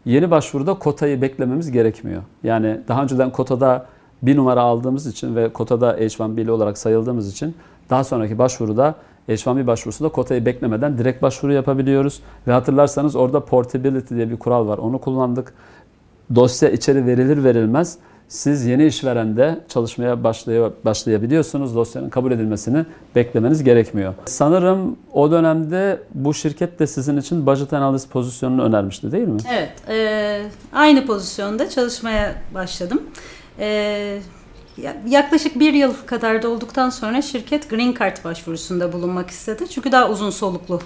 yeni 0.05 0.31
başvuruda 0.31 0.73
kotayı 0.73 1.21
beklememiz 1.21 1.71
gerekmiyor. 1.71 2.21
Yani 2.43 2.79
daha 2.87 3.03
önceden 3.03 3.31
kotada 3.31 3.85
bir 4.21 4.37
numara 4.37 4.61
aldığımız 4.61 5.07
için 5.07 5.35
ve 5.35 5.53
kotada 5.53 5.99
H1B'li 5.99 6.51
olarak 6.51 6.77
sayıldığımız 6.77 7.31
için 7.31 7.55
daha 7.89 8.03
sonraki 8.03 8.37
başvuruda 8.37 8.95
H1B 9.29 9.67
başvurusunda 9.67 10.09
kotayı 10.09 10.45
beklemeden 10.45 10.97
direkt 10.97 11.21
başvuru 11.21 11.53
yapabiliyoruz. 11.53 12.21
Ve 12.47 12.51
hatırlarsanız 12.51 13.15
orada 13.15 13.45
portability 13.45 14.15
diye 14.15 14.29
bir 14.29 14.37
kural 14.37 14.67
var. 14.67 14.77
Onu 14.77 14.99
kullandık. 14.99 15.53
Dosya 16.35 16.69
içeri 16.69 17.05
verilir 17.05 17.43
verilmez 17.43 17.97
siz 18.27 18.65
yeni 18.65 18.85
işverende 18.85 19.59
çalışmaya 19.69 20.23
başlay 20.23 20.71
başlayabiliyorsunuz. 20.85 21.75
Dosyanın 21.75 22.09
kabul 22.09 22.31
edilmesini 22.31 22.85
beklemeniz 23.15 23.63
gerekmiyor. 23.63 24.13
Sanırım 24.25 24.97
o 25.13 25.31
dönemde 25.31 25.99
bu 26.13 26.33
şirket 26.33 26.79
de 26.79 26.87
sizin 26.87 27.17
için 27.17 27.45
budget 27.45 27.73
analist 27.73 28.09
pozisyonunu 28.09 28.63
önermişti 28.63 29.11
değil 29.11 29.27
mi? 29.27 29.39
Evet. 29.53 29.71
E, 29.89 30.41
aynı 30.73 31.05
pozisyonda 31.05 31.69
çalışmaya 31.69 32.35
başladım. 32.53 33.01
E, 33.59 34.19
yaklaşık 35.07 35.59
bir 35.59 35.73
yıl 35.73 35.93
kadar 36.05 36.43
da 36.43 36.49
olduktan 36.49 36.89
sonra 36.89 37.21
şirket 37.21 37.69
Green 37.69 37.95
Card 37.99 38.23
başvurusunda 38.23 38.93
bulunmak 38.93 39.29
istedi. 39.29 39.69
Çünkü 39.69 39.91
daha 39.91 40.09
uzun 40.09 40.29
soluklu 40.29 40.79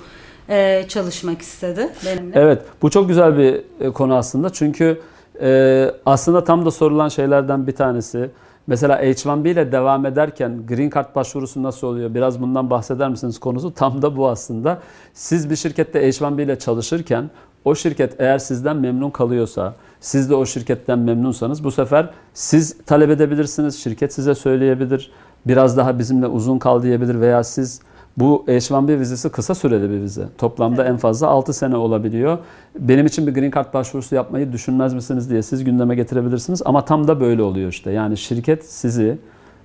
e, 0.49 0.85
çalışmak 0.87 1.41
istedi 1.41 1.89
benimle. 2.05 2.39
Evet. 2.39 2.61
Bu 2.81 2.89
çok 2.89 3.07
güzel 3.07 3.37
bir 3.37 3.61
e, 3.79 3.89
konu 3.89 4.15
aslında. 4.15 4.49
Çünkü 4.49 5.01
ee, 5.41 5.91
aslında 6.05 6.43
tam 6.43 6.65
da 6.65 6.71
sorulan 6.71 7.09
şeylerden 7.09 7.67
bir 7.67 7.75
tanesi 7.75 8.29
Mesela 8.69 9.03
H1B 9.03 9.49
ile 9.49 9.71
devam 9.71 10.05
ederken 10.05 10.65
Green 10.67 10.89
Card 10.89 11.15
başvurusu 11.15 11.63
nasıl 11.63 11.87
oluyor? 11.87 12.13
Biraz 12.13 12.41
bundan 12.41 12.69
bahseder 12.69 13.09
misiniz 13.09 13.39
konusu? 13.39 13.73
Tam 13.73 14.01
da 14.01 14.17
bu 14.17 14.29
aslında. 14.29 14.79
Siz 15.13 15.49
bir 15.49 15.55
şirkette 15.55 16.09
H1B 16.09 16.43
ile 16.43 16.59
çalışırken 16.59 17.29
o 17.65 17.75
şirket 17.75 18.21
eğer 18.21 18.37
sizden 18.37 18.77
memnun 18.77 19.09
kalıyorsa, 19.09 19.75
siz 19.99 20.29
de 20.29 20.35
o 20.35 20.45
şirketten 20.45 20.99
memnunsanız 20.99 21.63
bu 21.63 21.71
sefer 21.71 22.09
siz 22.33 22.77
talep 22.85 23.09
edebilirsiniz. 23.09 23.83
Şirket 23.83 24.13
size 24.13 24.35
söyleyebilir. 24.35 25.11
Biraz 25.47 25.77
daha 25.77 25.99
bizimle 25.99 26.27
uzun 26.27 26.59
kal 26.59 26.83
diyebilir 26.83 27.21
veya 27.21 27.43
siz 27.43 27.81
bu 28.19 28.43
H1B 28.47 28.99
vizesi 28.99 29.29
kısa 29.29 29.55
süreli 29.55 29.89
bir 29.89 30.01
vize. 30.01 30.25
Toplamda 30.37 30.81
evet. 30.81 30.91
en 30.91 30.97
fazla 30.97 31.27
6 31.27 31.53
sene 31.53 31.75
olabiliyor. 31.75 32.37
Benim 32.79 33.05
için 33.05 33.27
bir 33.27 33.33
Green 33.33 33.51
Card 33.51 33.73
başvurusu 33.73 34.15
yapmayı 34.15 34.53
düşünmez 34.53 34.93
misiniz 34.93 35.29
diye 35.29 35.41
siz 35.41 35.63
gündeme 35.63 35.95
getirebilirsiniz. 35.95 36.61
Ama 36.65 36.85
tam 36.85 37.07
da 37.07 37.19
böyle 37.19 37.41
oluyor 37.41 37.69
işte. 37.69 37.91
Yani 37.91 38.17
şirket 38.17 38.65
sizi 38.65 39.17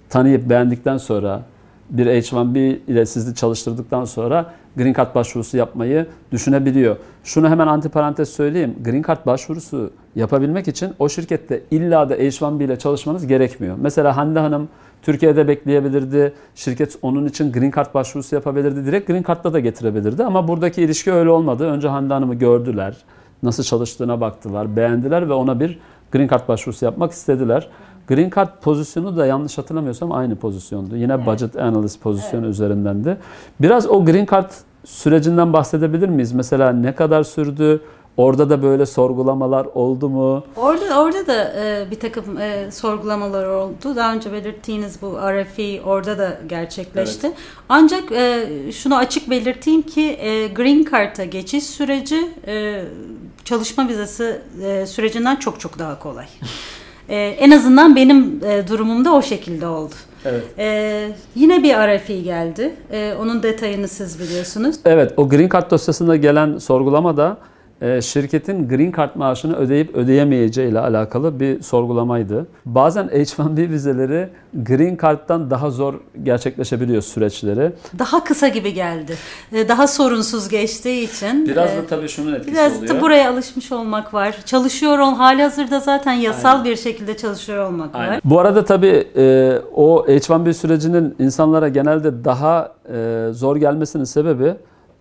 tanıyıp 0.09 0.49
beğendikten 0.49 0.97
sonra 0.97 1.43
bir 1.91 2.07
H1B 2.07 2.59
ile 2.89 3.07
sizi 3.07 3.35
çalıştırdıktan 3.35 4.05
sonra 4.05 4.53
Green 4.77 4.93
Card 4.93 5.15
başvurusu 5.15 5.57
yapmayı 5.57 6.07
düşünebiliyor. 6.33 6.97
Şunu 7.25 7.51
hemen 7.51 7.67
antiparantez 7.67 8.29
söyleyeyim. 8.29 8.75
Green 8.85 9.03
Card 9.03 9.27
başvurusu 9.27 9.91
yapabilmek 10.17 10.69
için 10.69 10.93
o 10.99 11.09
şirkette 11.09 11.63
illa 11.71 12.09
da 12.09 12.17
H1B 12.17 12.65
ile 12.65 12.79
çalışmanız 12.79 13.27
gerekmiyor. 13.27 13.77
Mesela 13.81 14.17
Hande 14.17 14.39
Hanım 14.39 14.69
Türkiye'de 15.05 15.49
bekleyebilirdi. 15.49 16.33
Şirket 16.55 16.99
onun 17.03 17.27
için 17.27 17.53
Green 17.53 17.71
Card 17.77 17.95
başvurusu 17.95 18.35
yapabilirdi. 18.35 18.87
Direkt 18.87 19.07
Green 19.09 19.25
Card'da 19.29 19.53
da 19.53 19.61
getirebilirdi. 19.61 20.25
Ama 20.25 20.49
buradaki 20.49 20.83
ilişki 20.83 21.13
öyle 21.13 21.31
olmadı. 21.31 21.65
Önce 21.67 21.89
Hande 21.89 22.15
Hanım'ı 22.15 22.35
gördüler. 22.35 22.97
Nasıl 23.43 23.63
çalıştığına 23.63 24.21
baktılar. 24.21 24.77
Beğendiler 24.77 25.29
ve 25.29 25.33
ona 25.33 25.61
bir 25.61 25.79
Green 26.13 26.29
Card 26.29 26.49
başvurusu 26.49 26.85
yapmak 26.85 27.13
istediler. 27.13 27.69
Green 28.09 28.31
Card 28.37 28.49
pozisyonu 28.63 29.17
da 29.17 29.27
yanlış 29.27 29.59
hatırlamıyorsam 29.59 30.13
aynı 30.13 30.37
pozisyondu. 30.37 30.97
Yine 30.97 31.13
evet. 31.13 31.27
budget 31.27 31.57
analyst 31.57 32.03
pozisyonu 32.03 32.45
evet. 32.45 32.55
üzerindendi. 32.55 33.17
Biraz 33.61 33.91
o 33.91 34.05
Green 34.05 34.27
Card 34.31 34.51
sürecinden 34.85 35.53
bahsedebilir 35.53 36.09
miyiz? 36.09 36.33
Mesela 36.33 36.73
ne 36.73 36.95
kadar 36.95 37.23
sürdü? 37.23 37.81
Orada 38.17 38.51
da 38.51 38.63
böyle 38.63 38.87
sorgulamalar 38.87 39.67
oldu 39.75 40.09
mu? 40.09 40.45
Orada 40.57 41.03
orada 41.03 41.27
da 41.27 41.53
e, 41.57 41.91
bir 41.91 42.01
takım 42.01 42.39
e, 42.39 42.71
sorgulamalar 42.71 43.47
oldu. 43.47 43.97
Daha 43.97 44.15
önce 44.15 44.33
belirttiğiniz 44.33 45.03
bu 45.03 45.19
RFE 45.19 45.83
orada 45.83 46.19
da 46.19 46.39
gerçekleşti. 46.49 47.27
Evet. 47.27 47.37
Ancak 47.69 48.13
e, 48.13 48.47
şunu 48.73 48.97
açık 48.97 49.31
belirteyim 49.31 49.83
ki 49.83 50.17
e, 50.21 50.49
Green 50.49 50.87
Card'a 50.91 51.25
geçiş 51.25 51.65
süreci 51.65 52.29
e, 52.47 52.85
çalışma 53.45 53.89
vizesi 53.89 54.41
e, 54.63 54.87
sürecinden 54.87 55.37
çok 55.37 55.61
çok 55.61 55.79
daha 55.79 55.99
kolay. 55.99 56.27
e, 57.09 57.17
en 57.17 57.51
azından 57.51 57.97
benim 57.97 58.41
e, 58.45 58.69
durumumda 58.69 59.15
o 59.15 59.23
şekilde 59.23 59.67
oldu. 59.67 59.95
Evet. 60.25 60.45
Ee, 60.59 61.11
yine 61.35 61.63
bir 61.63 61.75
RFI 61.75 62.23
geldi. 62.23 62.75
Ee, 62.93 63.15
onun 63.21 63.43
detayını 63.43 63.89
siz 63.89 64.21
biliyorsunuz. 64.21 64.77
Evet, 64.85 65.13
o 65.17 65.29
Green 65.29 65.49
Card 65.49 65.71
dosyasında 65.71 66.17
gelen 66.17 66.59
sorgulama 66.59 67.17
da 67.17 67.37
şirketin 68.03 68.69
green 68.69 68.93
card 68.97 69.11
maaşını 69.15 69.57
ödeyip 69.57 69.95
ödeyemeyeceği 69.95 70.71
ile 70.71 70.81
alakalı 70.81 71.41
bir 71.41 71.63
sorgulamaydı. 71.63 72.47
Bazen 72.67 73.07
H1B 73.07 73.71
vizeleri 73.71 74.29
green 74.55 74.99
card'dan 75.03 75.51
daha 75.51 75.71
zor 75.71 75.95
gerçekleşebiliyor 76.23 77.03
süreçleri. 77.03 77.73
Daha 77.99 78.25
kısa 78.25 78.49
gibi 78.49 78.75
geldi. 78.75 79.15
E, 79.53 79.69
daha 79.69 79.87
sorunsuz 79.87 80.49
geçtiği 80.49 81.11
için. 81.11 81.47
Biraz 81.47 81.69
da 81.69 81.75
e, 81.83 81.87
tabii 81.87 82.09
şunun 82.09 82.35
etkisi 82.35 82.53
biraz 82.53 82.73
oluyor. 82.73 82.83
Biraz 82.83 82.97
da 82.97 83.03
buraya 83.03 83.31
alışmış 83.31 83.73
olmak 83.73 84.15
var. 84.15 84.37
Çalışıyor 84.45 84.99
ol, 84.99 85.15
hali 85.15 85.43
hazırda 85.43 85.81
zaten 85.81 86.13
yasal 86.13 86.51
Aynen. 86.51 86.65
bir 86.65 86.77
şekilde 86.77 87.17
çalışıyor 87.17 87.67
olmak 87.67 87.95
Aynen. 87.95 88.11
var. 88.11 88.21
Bu 88.25 88.41
arada 88.41 88.65
tabii 88.65 89.09
o 89.75 90.07
H1B 90.09 90.53
sürecinin 90.53 91.15
insanlara 91.19 91.69
genelde 91.69 92.25
daha 92.25 92.75
zor 93.33 93.57
gelmesinin 93.57 94.05
sebebi 94.05 94.55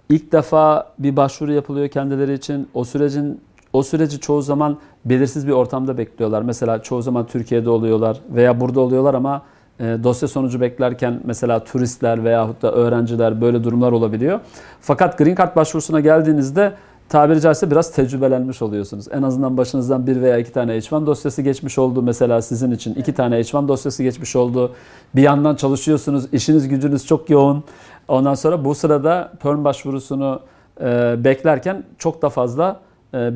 İlk 0.10 0.32
defa 0.32 0.94
bir 1.00 1.16
başvuru 1.16 1.54
yapılıyor 1.54 1.88
kendileri 1.88 2.34
için. 2.34 2.68
O 2.74 2.84
sürecin 2.84 3.42
o 3.74 3.84
süreci 3.84 4.20
çoğu 4.20 4.42
zaman 4.42 4.78
belirsiz 5.06 5.48
bir 5.48 5.52
ortamda 5.52 5.98
bekliyorlar. 5.98 6.42
Mesela 6.42 6.82
çoğu 6.82 7.02
zaman 7.02 7.28
Türkiye'de 7.28 7.70
oluyorlar 7.70 8.20
veya 8.30 8.62
burada 8.62 8.80
oluyorlar 8.82 9.14
ama 9.14 9.42
e, 9.80 9.98
dosya 10.04 10.28
sonucu 10.28 10.62
beklerken 10.62 11.22
mesela 11.26 11.64
turistler 11.64 12.24
veyahut 12.24 12.62
da 12.62 12.72
öğrenciler 12.72 13.42
böyle 13.42 13.64
durumlar 13.64 13.92
olabiliyor. 13.92 14.40
Fakat 14.82 15.18
Green 15.18 15.36
Card 15.36 15.56
başvurusuna 15.56 16.00
geldiğinizde 16.00 16.74
tabiri 17.10 17.42
caizse 17.42 17.72
biraz 17.72 17.92
tecrübelenmiş 17.92 18.62
oluyorsunuz. 18.62 19.06
En 19.12 19.22
azından 19.22 19.58
başınızdan 19.58 20.08
bir 20.08 20.22
veya 20.22 20.38
iki 20.38 20.52
tane 20.52 20.78
H1 20.78 21.06
dosyası 21.06 21.42
geçmiş 21.42 21.78
oldu 21.78 22.02
mesela 22.02 22.42
sizin 22.42 22.72
için. 22.72 22.94
iki 22.94 23.14
tane 23.14 23.40
H1 23.40 23.68
dosyası 23.68 24.04
geçmiş 24.04 24.36
oldu. 24.36 24.72
Bir 25.16 25.22
yandan 25.22 25.56
çalışıyorsunuz, 25.56 26.26
işiniz 26.34 26.68
gücünüz 26.68 27.06
çok 27.06 27.30
yoğun. 27.30 27.64
Ondan 28.08 28.34
sonra 28.34 28.66
bu 28.66 28.76
sırada 28.76 29.32
perm 29.40 29.64
başvurusunu 29.64 30.40
e, 30.82 31.16
beklerken 31.24 31.84
çok 31.98 32.22
da 32.22 32.30
fazla 32.30 32.80
e, 33.14 33.32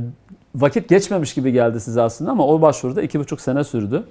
vakit 0.55 0.89
geçmemiş 0.89 1.33
gibi 1.33 1.51
geldi 1.51 1.79
size 1.79 2.01
aslında 2.01 2.31
ama 2.31 2.47
o 2.47 2.61
başvuruda 2.61 3.01
iki 3.01 3.19
buçuk 3.19 3.41
sene 3.41 3.63
sürdü. 3.63 4.03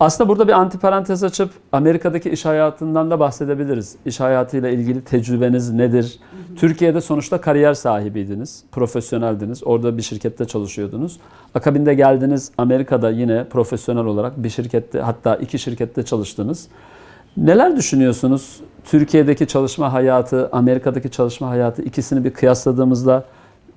Aslında 0.00 0.28
burada 0.28 0.48
bir 0.48 0.52
antiparantez 0.52 1.24
açıp 1.24 1.50
Amerika'daki 1.72 2.30
iş 2.30 2.44
hayatından 2.44 3.10
da 3.10 3.20
bahsedebiliriz. 3.20 3.96
İş 4.06 4.20
hayatıyla 4.20 4.68
ilgili 4.68 5.04
tecrübeniz 5.04 5.72
nedir? 5.72 6.20
Hı 6.30 6.52
hı. 6.52 6.56
Türkiye'de 6.56 7.00
sonuçta 7.00 7.40
kariyer 7.40 7.74
sahibiydiniz, 7.74 8.64
profesyoneldiniz. 8.72 9.64
Orada 9.64 9.96
bir 9.96 10.02
şirkette 10.02 10.44
çalışıyordunuz. 10.44 11.20
Akabinde 11.54 11.94
geldiniz 11.94 12.52
Amerika'da 12.58 13.10
yine 13.10 13.44
profesyonel 13.44 14.04
olarak 14.04 14.42
bir 14.42 14.50
şirkette 14.50 15.00
hatta 15.00 15.36
iki 15.36 15.58
şirkette 15.58 16.02
çalıştınız. 16.02 16.68
Neler 17.36 17.76
düşünüyorsunuz? 17.76 18.60
Türkiye'deki 18.84 19.46
çalışma 19.46 19.92
hayatı, 19.92 20.48
Amerika'daki 20.52 21.10
çalışma 21.10 21.48
hayatı 21.48 21.82
ikisini 21.82 22.24
bir 22.24 22.32
kıyasladığımızda 22.32 23.24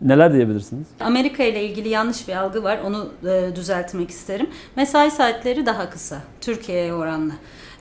neler 0.01 0.33
diyebilirsiniz? 0.33 0.87
Amerika 0.99 1.43
ile 1.43 1.65
ilgili 1.65 1.89
yanlış 1.89 2.27
bir 2.27 2.35
algı 2.35 2.63
var. 2.63 2.79
Onu 2.85 3.09
e, 3.29 3.55
düzeltmek 3.55 4.09
isterim. 4.09 4.49
Mesai 4.75 5.11
saatleri 5.11 5.65
daha 5.65 5.89
kısa 5.89 6.17
Türkiye'ye 6.41 6.93
oranla. 6.93 7.33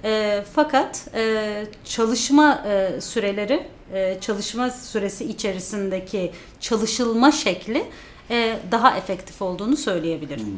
E, 0.05 0.43
fakat 0.52 1.09
e, 1.14 1.64
çalışma 1.85 2.62
e, 2.67 3.00
süreleri, 3.00 3.67
e, 3.95 4.21
çalışma 4.21 4.71
süresi 4.71 5.25
içerisindeki 5.25 6.33
çalışılma 6.61 7.33
şekli 7.33 7.85
e, 8.31 8.57
daha 8.71 8.97
efektif 8.97 9.43
olduğunu 9.43 9.76
söyleyebilirim. 9.76 10.47
Hmm. 10.47 10.52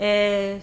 E, 0.00 0.56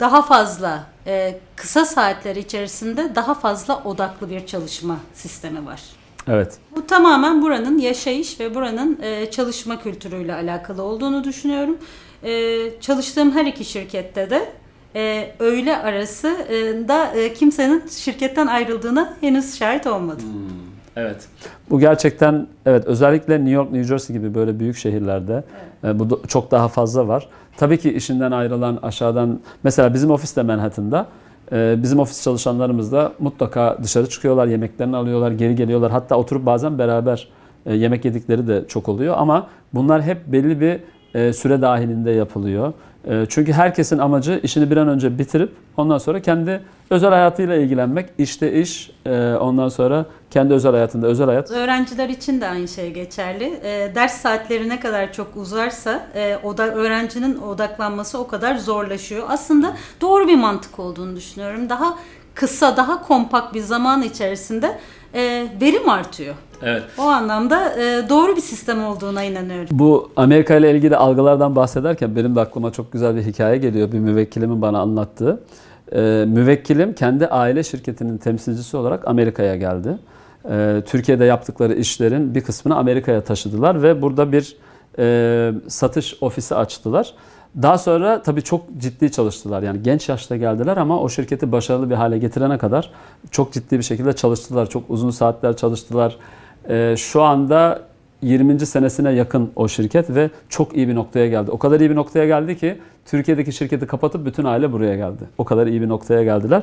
daha 0.00 0.22
fazla 0.22 0.95
e, 1.06 1.38
kısa 1.56 1.84
saatler 1.84 2.36
içerisinde 2.36 3.14
daha 3.14 3.34
fazla 3.34 3.82
odaklı 3.84 4.30
bir 4.30 4.46
çalışma 4.46 4.98
sistemi 5.14 5.66
var. 5.66 5.82
Evet. 6.28 6.58
Bu 6.76 6.86
tamamen 6.86 7.42
buranın 7.42 7.78
yaşayış 7.78 8.40
ve 8.40 8.54
buranın 8.54 8.98
e, 9.02 9.30
çalışma 9.30 9.82
kültürüyle 9.82 10.34
alakalı 10.34 10.82
olduğunu 10.82 11.24
düşünüyorum. 11.24 11.78
E, 12.22 12.80
çalıştığım 12.80 13.32
her 13.32 13.44
iki 13.44 13.64
şirkette 13.64 14.30
de 14.30 14.52
e, 14.94 15.34
öğle 15.38 15.76
arası 15.76 16.28
e, 16.28 16.88
da 16.88 17.06
e, 17.06 17.34
kimsenin 17.34 17.88
şirketten 17.88 18.46
ayrıldığına 18.46 19.16
henüz 19.20 19.58
şahit 19.58 19.86
olmadım. 19.86 20.24
Hmm. 20.24 20.65
Evet. 20.96 21.28
Bu 21.70 21.80
gerçekten 21.80 22.46
evet 22.66 22.84
özellikle 22.86 23.34
New 23.34 23.50
York, 23.50 23.72
New 23.72 23.88
Jersey 23.88 24.16
gibi 24.16 24.34
böyle 24.34 24.58
büyük 24.58 24.76
şehirlerde 24.76 25.44
evet. 25.84 25.96
e, 25.96 25.98
bu 25.98 26.22
çok 26.28 26.50
daha 26.50 26.68
fazla 26.68 27.08
var. 27.08 27.28
Tabii 27.56 27.78
ki 27.78 27.92
işinden 27.92 28.32
ayrılan 28.32 28.78
aşağıdan 28.82 29.40
mesela 29.62 29.94
bizim 29.94 30.10
ofiste 30.10 30.42
Manhattan'da 30.42 31.06
e, 31.52 31.76
bizim 31.82 31.98
ofis 31.98 32.22
çalışanlarımız 32.22 32.92
da 32.92 33.12
mutlaka 33.18 33.78
dışarı 33.82 34.08
çıkıyorlar, 34.08 34.46
yemeklerini 34.46 34.96
alıyorlar, 34.96 35.32
geri 35.32 35.54
geliyorlar. 35.54 35.90
Hatta 35.90 36.16
oturup 36.16 36.46
bazen 36.46 36.78
beraber 36.78 37.28
e, 37.66 37.74
yemek 37.74 38.04
yedikleri 38.04 38.48
de 38.48 38.64
çok 38.68 38.88
oluyor 38.88 39.14
ama 39.18 39.46
bunlar 39.74 40.02
hep 40.02 40.26
belli 40.26 40.60
bir 40.60 40.80
süre 41.32 41.62
dahilinde 41.62 42.10
yapılıyor. 42.10 42.72
E, 43.06 43.26
çünkü 43.28 43.52
herkesin 43.52 43.98
amacı 43.98 44.40
işini 44.42 44.70
bir 44.70 44.76
an 44.76 44.88
önce 44.88 45.18
bitirip 45.18 45.52
ondan 45.76 45.98
sonra 45.98 46.22
kendi 46.22 46.62
özel 46.90 47.10
hayatıyla 47.10 47.56
ilgilenmek. 47.56 48.10
İşte 48.18 48.52
iş, 48.52 48.90
e, 49.06 49.34
ondan 49.34 49.68
sonra 49.68 50.06
kendi 50.30 50.54
özel 50.54 50.72
hayatında 50.72 51.06
özel 51.06 51.26
hayat. 51.26 51.50
Öğrenciler 51.50 52.08
için 52.08 52.40
de 52.40 52.48
aynı 52.48 52.68
şey 52.68 52.92
geçerli. 52.92 53.60
Ders 53.94 54.12
saatleri 54.12 54.68
ne 54.68 54.80
kadar 54.80 55.12
çok 55.12 55.36
uzarsa 55.36 56.06
da 56.58 56.74
öğrencinin 56.74 57.38
odaklanması 57.38 58.18
o 58.18 58.26
kadar 58.26 58.56
zorlaşıyor. 58.56 59.26
Aslında 59.28 59.72
doğru 60.00 60.28
bir 60.28 60.36
mantık 60.36 60.78
olduğunu 60.78 61.16
düşünüyorum. 61.16 61.68
Daha 61.68 61.98
kısa, 62.34 62.76
daha 62.76 63.02
kompakt 63.02 63.54
bir 63.54 63.60
zaman 63.60 64.02
içerisinde 64.02 64.78
verim 65.60 65.88
artıyor. 65.88 66.34
Evet. 66.62 66.82
O 66.98 67.02
anlamda 67.02 67.82
e, 67.82 68.08
doğru 68.08 68.36
bir 68.36 68.40
sistem 68.40 68.84
olduğuna 68.84 69.22
inanıyorum. 69.24 69.68
Bu 69.70 70.10
Amerika 70.16 70.56
ile 70.56 70.70
ilgili 70.70 70.96
algılardan 70.96 71.56
bahsederken 71.56 72.16
benim 72.16 72.36
de 72.36 72.40
aklıma 72.40 72.72
çok 72.72 72.92
güzel 72.92 73.16
bir 73.16 73.22
hikaye 73.22 73.56
geliyor. 73.56 73.92
Bir 73.92 73.98
müvekkilimin 73.98 74.62
bana 74.62 74.80
anlattığı. 74.80 75.40
E, 75.92 76.24
müvekkilim 76.28 76.94
kendi 76.94 77.26
aile 77.26 77.62
şirketinin 77.62 78.18
temsilcisi 78.18 78.76
olarak 78.76 79.08
Amerika'ya 79.08 79.56
geldi. 79.56 79.98
E, 80.50 80.82
Türkiye'de 80.86 81.24
yaptıkları 81.24 81.74
işlerin 81.74 82.34
bir 82.34 82.40
kısmını 82.40 82.76
Amerika'ya 82.76 83.20
taşıdılar 83.20 83.82
ve 83.82 84.02
burada 84.02 84.32
bir 84.32 84.56
e, 84.98 85.52
satış 85.68 86.16
ofisi 86.20 86.54
açtılar. 86.54 87.14
Daha 87.62 87.78
sonra 87.78 88.22
tabii 88.22 88.42
çok 88.42 88.62
ciddi 88.78 89.12
çalıştılar. 89.12 89.62
Yani 89.62 89.82
genç 89.82 90.08
yaşta 90.08 90.36
geldiler 90.36 90.76
ama 90.76 91.00
o 91.00 91.08
şirketi 91.08 91.52
başarılı 91.52 91.90
bir 91.90 91.94
hale 91.94 92.18
getirene 92.18 92.58
kadar 92.58 92.90
çok 93.30 93.52
ciddi 93.52 93.78
bir 93.78 93.82
şekilde 93.82 94.12
çalıştılar. 94.12 94.70
Çok 94.70 94.82
uzun 94.88 95.10
saatler 95.10 95.56
çalıştılar. 95.56 96.16
Ee, 96.68 96.94
şu 96.98 97.22
anda 97.22 97.82
20. 98.22 98.66
senesine 98.66 99.12
yakın 99.12 99.50
o 99.56 99.68
şirket 99.68 100.10
ve 100.10 100.30
çok 100.48 100.76
iyi 100.76 100.88
bir 100.88 100.94
noktaya 100.94 101.28
geldi. 101.28 101.50
O 101.50 101.58
kadar 101.58 101.80
iyi 101.80 101.90
bir 101.90 101.96
noktaya 101.96 102.26
geldi 102.26 102.58
ki 102.58 102.78
Türkiye'deki 103.06 103.52
şirketi 103.52 103.86
kapatıp 103.86 104.26
bütün 104.26 104.44
aile 104.44 104.72
buraya 104.72 104.96
geldi. 104.96 105.22
O 105.38 105.44
kadar 105.44 105.66
iyi 105.66 105.82
bir 105.82 105.88
noktaya 105.88 106.24
geldiler. 106.24 106.62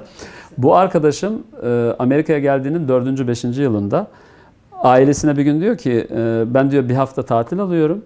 Bu 0.58 0.76
arkadaşım 0.76 1.44
e, 1.64 1.96
Amerika'ya 2.00 2.40
geldiğinin 2.40 2.88
4. 2.88 3.28
5. 3.28 3.44
yılında 3.44 4.08
ailesine 4.72 5.38
bir 5.38 5.44
gün 5.44 5.62
diyor 5.62 5.78
ki 5.78 6.08
e, 6.16 6.44
ben 6.54 6.72
diyor 6.72 6.90
bir 6.90 6.96
hafta 6.96 7.24
tatil 7.24 7.60
alıyorum. 7.60 8.06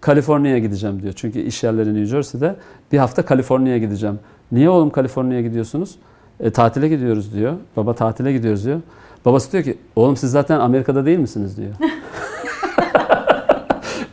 Kaliforniya'ya 0.00 0.58
gideceğim 0.58 1.02
diyor. 1.02 1.12
Çünkü 1.16 1.40
iş 1.40 1.62
yerleri 1.62 1.94
New 1.94 2.06
Jersey'de. 2.06 2.56
Bir 2.92 2.98
hafta 2.98 3.24
Kaliforniya'ya 3.24 3.78
gideceğim. 3.78 4.18
Niye 4.52 4.70
oğlum 4.70 4.90
Kaliforniya'ya 4.90 5.42
gidiyorsunuz? 5.42 5.94
E, 6.40 6.50
tatile 6.50 6.88
gidiyoruz 6.88 7.34
diyor. 7.34 7.54
Baba 7.76 7.94
tatile 7.94 8.32
gidiyoruz 8.32 8.64
diyor. 8.64 8.80
Babası 9.24 9.52
diyor 9.52 9.64
ki 9.64 9.78
oğlum 9.96 10.16
siz 10.16 10.30
zaten 10.30 10.60
Amerika'da 10.60 11.06
değil 11.06 11.18
misiniz 11.18 11.56
diyor. 11.56 11.72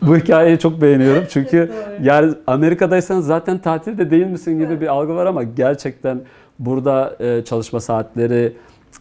Bu 0.02 0.18
hikayeyi 0.18 0.60
çok 0.60 0.82
beğeniyorum 0.82 1.24
çünkü 1.30 1.72
yani 2.04 2.34
Amerika'daysan 2.48 3.22
zaten 3.22 3.58
tatilde 3.58 4.12
değil 4.12 4.26
misin 4.26 4.60
gibi 4.60 4.82
bir 4.82 4.88
algı 4.88 5.16
var 5.16 5.26
ama 5.26 5.44
gerçekten 5.44 6.22
burada 6.60 7.16
e, 7.20 7.44
çalışma 7.46 7.80
saatleri 7.80 8.54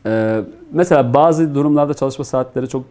e, 0.06 0.40
mesela 0.72 1.14
bazı 1.14 1.54
durumlarda 1.54 1.94
çalışma 1.94 2.24
saatleri 2.24 2.68
çok 2.68 2.84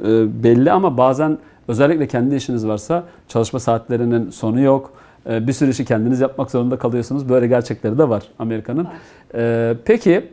e, 0.00 0.42
belli 0.42 0.72
ama 0.72 0.96
bazen 0.96 1.38
özellikle 1.68 2.06
kendi 2.06 2.34
işiniz 2.34 2.66
varsa 2.66 3.04
çalışma 3.28 3.60
saatlerinin 3.60 4.30
sonu 4.30 4.60
yok. 4.60 4.92
E, 5.30 5.46
bir 5.46 5.52
sürü 5.52 5.70
işi 5.70 5.84
kendiniz 5.84 6.20
yapmak 6.20 6.50
zorunda 6.50 6.78
kalıyorsunuz. 6.78 7.28
Böyle 7.28 7.46
gerçekleri 7.46 7.98
de 7.98 8.08
var 8.08 8.22
Amerika'nın. 8.38 8.88
E, 9.34 9.74
peki 9.84 10.30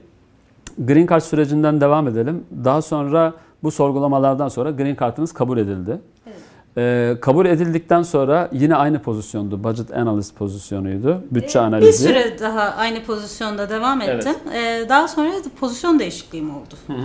Green 0.77 1.07
Card 1.07 1.21
sürecinden 1.21 1.81
devam 1.81 2.07
edelim. 2.07 2.43
Daha 2.63 2.81
sonra 2.81 3.33
bu 3.63 3.71
sorgulamalardan 3.71 4.47
sonra 4.47 4.71
Green 4.71 4.95
Card'ınız 4.99 5.33
kabul 5.33 5.57
edildi. 5.57 5.97
Evet. 6.27 6.37
Ee, 6.77 7.17
kabul 7.21 7.45
edildikten 7.45 8.03
sonra 8.03 8.49
yine 8.51 8.75
aynı 8.75 9.01
pozisyondu. 9.01 9.63
Budget 9.63 9.93
Analyst 9.93 10.35
pozisyonuydu. 10.35 11.23
Bütçe 11.31 11.59
ee, 11.59 11.61
analizi. 11.61 12.09
Bir 12.09 12.13
süre 12.13 12.39
daha 12.39 12.61
aynı 12.61 13.03
pozisyonda 13.03 13.69
devam 13.69 14.01
ettim. 14.01 14.35
Evet. 14.51 14.85
Ee, 14.85 14.89
daha 14.89 15.07
sonra 15.07 15.29
da 15.29 15.49
pozisyon 15.59 15.99
değişikliğim 15.99 16.55
oldu. 16.55 16.73
Hı 16.87 16.93
hı. 16.93 16.97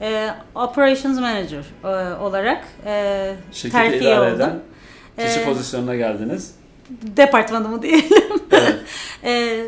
Ee, 0.00 0.30
Operations 0.54 1.20
Manager 1.20 1.64
e, 1.84 2.14
olarak 2.14 2.64
e, 2.86 3.34
Şirketi 3.52 3.90
terfi 4.00 4.08
oldum. 4.08 4.34
eden 4.34 4.60
kişi 5.26 5.40
ee, 5.40 5.44
pozisyonuna 5.44 5.96
geldiniz. 5.96 6.54
Departmanımı 7.16 7.82
diyelim. 7.82 8.08
Evet. 8.52 8.74
ee, 9.24 9.66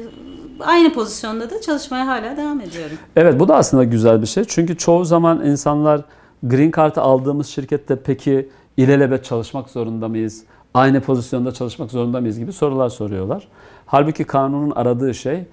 aynı 0.60 0.92
pozisyonda 0.92 1.50
da 1.50 1.60
çalışmaya 1.60 2.06
hala 2.06 2.36
devam 2.36 2.60
ediyorum. 2.60 2.96
Evet 3.16 3.40
bu 3.40 3.48
da 3.48 3.56
aslında 3.56 3.84
güzel 3.84 4.22
bir 4.22 4.26
şey. 4.26 4.44
Çünkü 4.44 4.76
çoğu 4.76 5.04
zaman 5.04 5.46
insanlar 5.46 6.00
Green 6.42 6.72
Card'ı 6.76 7.00
aldığımız 7.00 7.46
şirkette 7.46 7.96
peki 8.04 8.48
ilelebet 8.76 9.24
çalışmak 9.24 9.70
zorunda 9.70 10.08
mıyız? 10.08 10.44
Aynı 10.74 11.00
pozisyonda 11.00 11.52
çalışmak 11.52 11.90
zorunda 11.90 12.20
mıyız 12.20 12.38
gibi 12.38 12.52
sorular 12.52 12.88
soruyorlar. 12.88 13.48
Halbuki 13.86 14.24
kanunun 14.24 14.70
aradığı 14.70 15.14
şey 15.14 15.44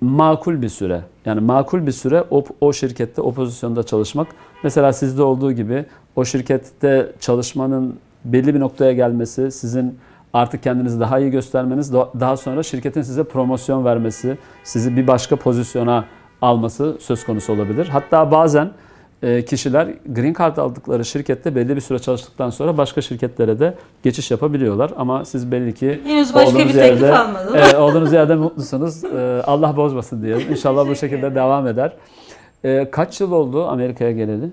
makul 0.00 0.62
bir 0.62 0.68
süre. 0.68 1.02
Yani 1.24 1.40
makul 1.40 1.86
bir 1.86 1.92
süre 1.92 2.24
o, 2.30 2.44
o 2.60 2.72
şirkette 2.72 3.22
o 3.22 3.32
pozisyonda 3.32 3.82
çalışmak. 3.82 4.28
Mesela 4.62 4.92
sizde 4.92 5.22
olduğu 5.22 5.52
gibi 5.52 5.86
o 6.16 6.24
şirkette 6.24 7.12
çalışmanın 7.20 7.98
belli 8.24 8.54
bir 8.54 8.60
noktaya 8.60 8.92
gelmesi, 8.92 9.50
sizin 9.50 9.98
artık 10.32 10.62
kendinizi 10.62 11.00
daha 11.00 11.18
iyi 11.18 11.30
göstermeniz, 11.30 11.92
daha 11.92 12.36
sonra 12.36 12.62
şirketin 12.62 13.02
size 13.02 13.24
promosyon 13.24 13.84
vermesi, 13.84 14.38
sizi 14.64 14.96
bir 14.96 15.06
başka 15.06 15.36
pozisyona 15.36 16.04
alması 16.42 16.96
söz 17.00 17.24
konusu 17.24 17.52
olabilir. 17.52 17.88
Hatta 17.88 18.30
bazen 18.30 18.70
kişiler 19.20 19.88
green 20.06 20.34
card 20.38 20.56
aldıkları 20.56 21.04
şirkette 21.04 21.54
belli 21.54 21.76
bir 21.76 21.80
süre 21.80 21.98
çalıştıktan 21.98 22.50
sonra 22.50 22.76
başka 22.78 23.00
şirketlere 23.00 23.60
de 23.60 23.74
geçiş 24.02 24.30
yapabiliyorlar. 24.30 24.90
Ama 24.96 25.24
siz 25.24 25.52
belli 25.52 25.74
ki 25.74 26.00
Henüz 26.04 26.34
başka 26.34 26.58
bir 26.58 26.64
teklif 26.64 27.02
yerde, 27.02 27.18
almadınız. 27.18 27.72
E, 27.74 27.76
olduğunuz 27.76 28.12
yerde 28.12 28.34
mutlusunuz. 28.34 29.04
E, 29.04 29.42
Allah 29.46 29.76
bozmasın 29.76 30.22
diyelim. 30.22 30.50
İnşallah 30.50 30.88
bu 30.88 30.94
şekilde 30.94 31.34
devam 31.34 31.66
eder. 31.66 31.92
E, 32.64 32.90
kaç 32.90 33.20
yıl 33.20 33.32
oldu 33.32 33.66
Amerika'ya 33.66 34.12
geleli? 34.12 34.50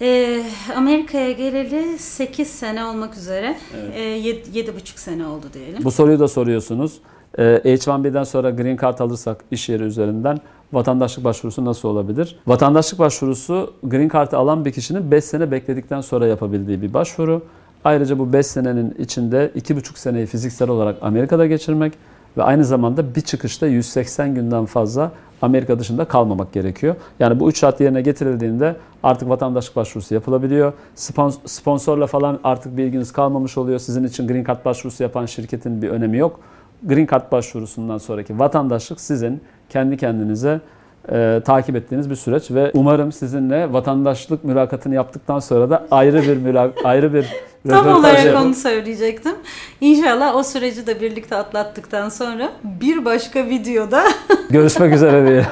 E, 0.00 0.42
Amerika'ya 0.76 1.32
geleli 1.32 1.98
8 1.98 2.48
sene 2.48 2.84
olmak 2.84 3.16
üzere. 3.16 3.56
Evet. 3.76 3.96
E, 3.96 4.60
7,5 4.60 4.98
sene 5.00 5.26
oldu 5.26 5.46
diyelim. 5.54 5.84
Bu 5.84 5.90
soruyu 5.90 6.20
da 6.20 6.28
soruyorsunuz. 6.28 6.92
E, 7.38 7.42
H1B'den 7.42 8.24
sonra 8.24 8.50
green 8.50 8.76
card 8.76 8.98
alırsak 8.98 9.44
iş 9.50 9.68
yeri 9.68 9.82
üzerinden 9.82 10.38
vatandaşlık 10.72 11.24
başvurusu 11.24 11.64
nasıl 11.64 11.88
olabilir? 11.88 12.38
Vatandaşlık 12.46 12.98
başvurusu 12.98 13.72
Green 13.82 14.08
Card'ı 14.08 14.36
alan 14.36 14.64
bir 14.64 14.72
kişinin 14.72 15.10
5 15.10 15.24
sene 15.24 15.50
bekledikten 15.50 16.00
sonra 16.00 16.26
yapabildiği 16.26 16.82
bir 16.82 16.94
başvuru. 16.94 17.42
Ayrıca 17.84 18.18
bu 18.18 18.32
5 18.32 18.46
senenin 18.46 18.94
içinde 18.98 19.50
2,5 19.56 19.98
seneyi 19.98 20.26
fiziksel 20.26 20.68
olarak 20.68 20.96
Amerika'da 21.02 21.46
geçirmek 21.46 21.92
ve 22.36 22.42
aynı 22.42 22.64
zamanda 22.64 23.14
bir 23.14 23.20
çıkışta 23.20 23.66
180 23.66 24.34
günden 24.34 24.64
fazla 24.66 25.12
Amerika 25.42 25.78
dışında 25.78 26.04
kalmamak 26.04 26.52
gerekiyor. 26.52 26.94
Yani 27.20 27.40
bu 27.40 27.50
üç 27.50 27.58
şart 27.58 27.80
yerine 27.80 28.02
getirildiğinde 28.02 28.76
artık 29.02 29.28
vatandaşlık 29.28 29.76
başvurusu 29.76 30.14
yapılabiliyor. 30.14 30.72
Sponsorla 31.46 32.06
falan 32.06 32.38
artık 32.44 32.76
bir 32.76 32.84
ilginiz 32.84 33.12
kalmamış 33.12 33.58
oluyor. 33.58 33.78
Sizin 33.78 34.04
için 34.04 34.28
Green 34.28 34.44
Card 34.44 34.64
başvurusu 34.64 35.02
yapan 35.02 35.26
şirketin 35.26 35.82
bir 35.82 35.88
önemi 35.88 36.16
yok. 36.16 36.40
Green 36.82 37.06
Card 37.06 37.32
başvurusundan 37.32 37.98
sonraki 37.98 38.38
vatandaşlık 38.38 39.00
sizin 39.00 39.40
kendi 39.68 39.96
kendinize 39.96 40.60
e, 41.12 41.40
takip 41.44 41.76
ettiğiniz 41.76 42.10
bir 42.10 42.16
süreç 42.16 42.50
ve 42.50 42.70
umarım 42.74 43.12
sizinle 43.12 43.72
vatandaşlık 43.72 44.44
mülakatını 44.44 44.94
yaptıktan 44.94 45.38
sonra 45.38 45.70
da 45.70 45.86
ayrı 45.90 46.22
bir 46.22 46.36
mülak 46.36 46.74
ayrı 46.84 47.14
bir 47.14 47.26
Tam 47.68 47.88
olarak 47.88 48.24
yapıp... 48.24 48.40
onu 48.42 48.54
söyleyecektim. 48.54 49.32
İnşallah 49.80 50.36
o 50.36 50.42
süreci 50.42 50.86
de 50.86 51.00
birlikte 51.00 51.36
atlattıktan 51.36 52.08
sonra 52.08 52.52
bir 52.64 53.04
başka 53.04 53.46
videoda 53.46 54.02
görüşmek 54.50 54.94
üzere 54.94 55.28
diye. 55.28 55.46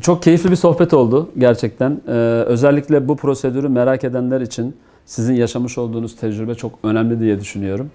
Çok 0.00 0.22
keyifli 0.22 0.50
bir 0.50 0.56
sohbet 0.56 0.94
oldu 0.94 1.30
gerçekten. 1.38 2.00
Ee, 2.08 2.10
özellikle 2.46 3.08
bu 3.08 3.16
prosedürü 3.16 3.68
merak 3.68 4.04
edenler 4.04 4.40
için 4.40 4.76
sizin 5.06 5.34
yaşamış 5.34 5.78
olduğunuz 5.78 6.16
tecrübe 6.16 6.54
çok 6.54 6.78
önemli 6.82 7.20
diye 7.20 7.40
düşünüyorum. 7.40 7.90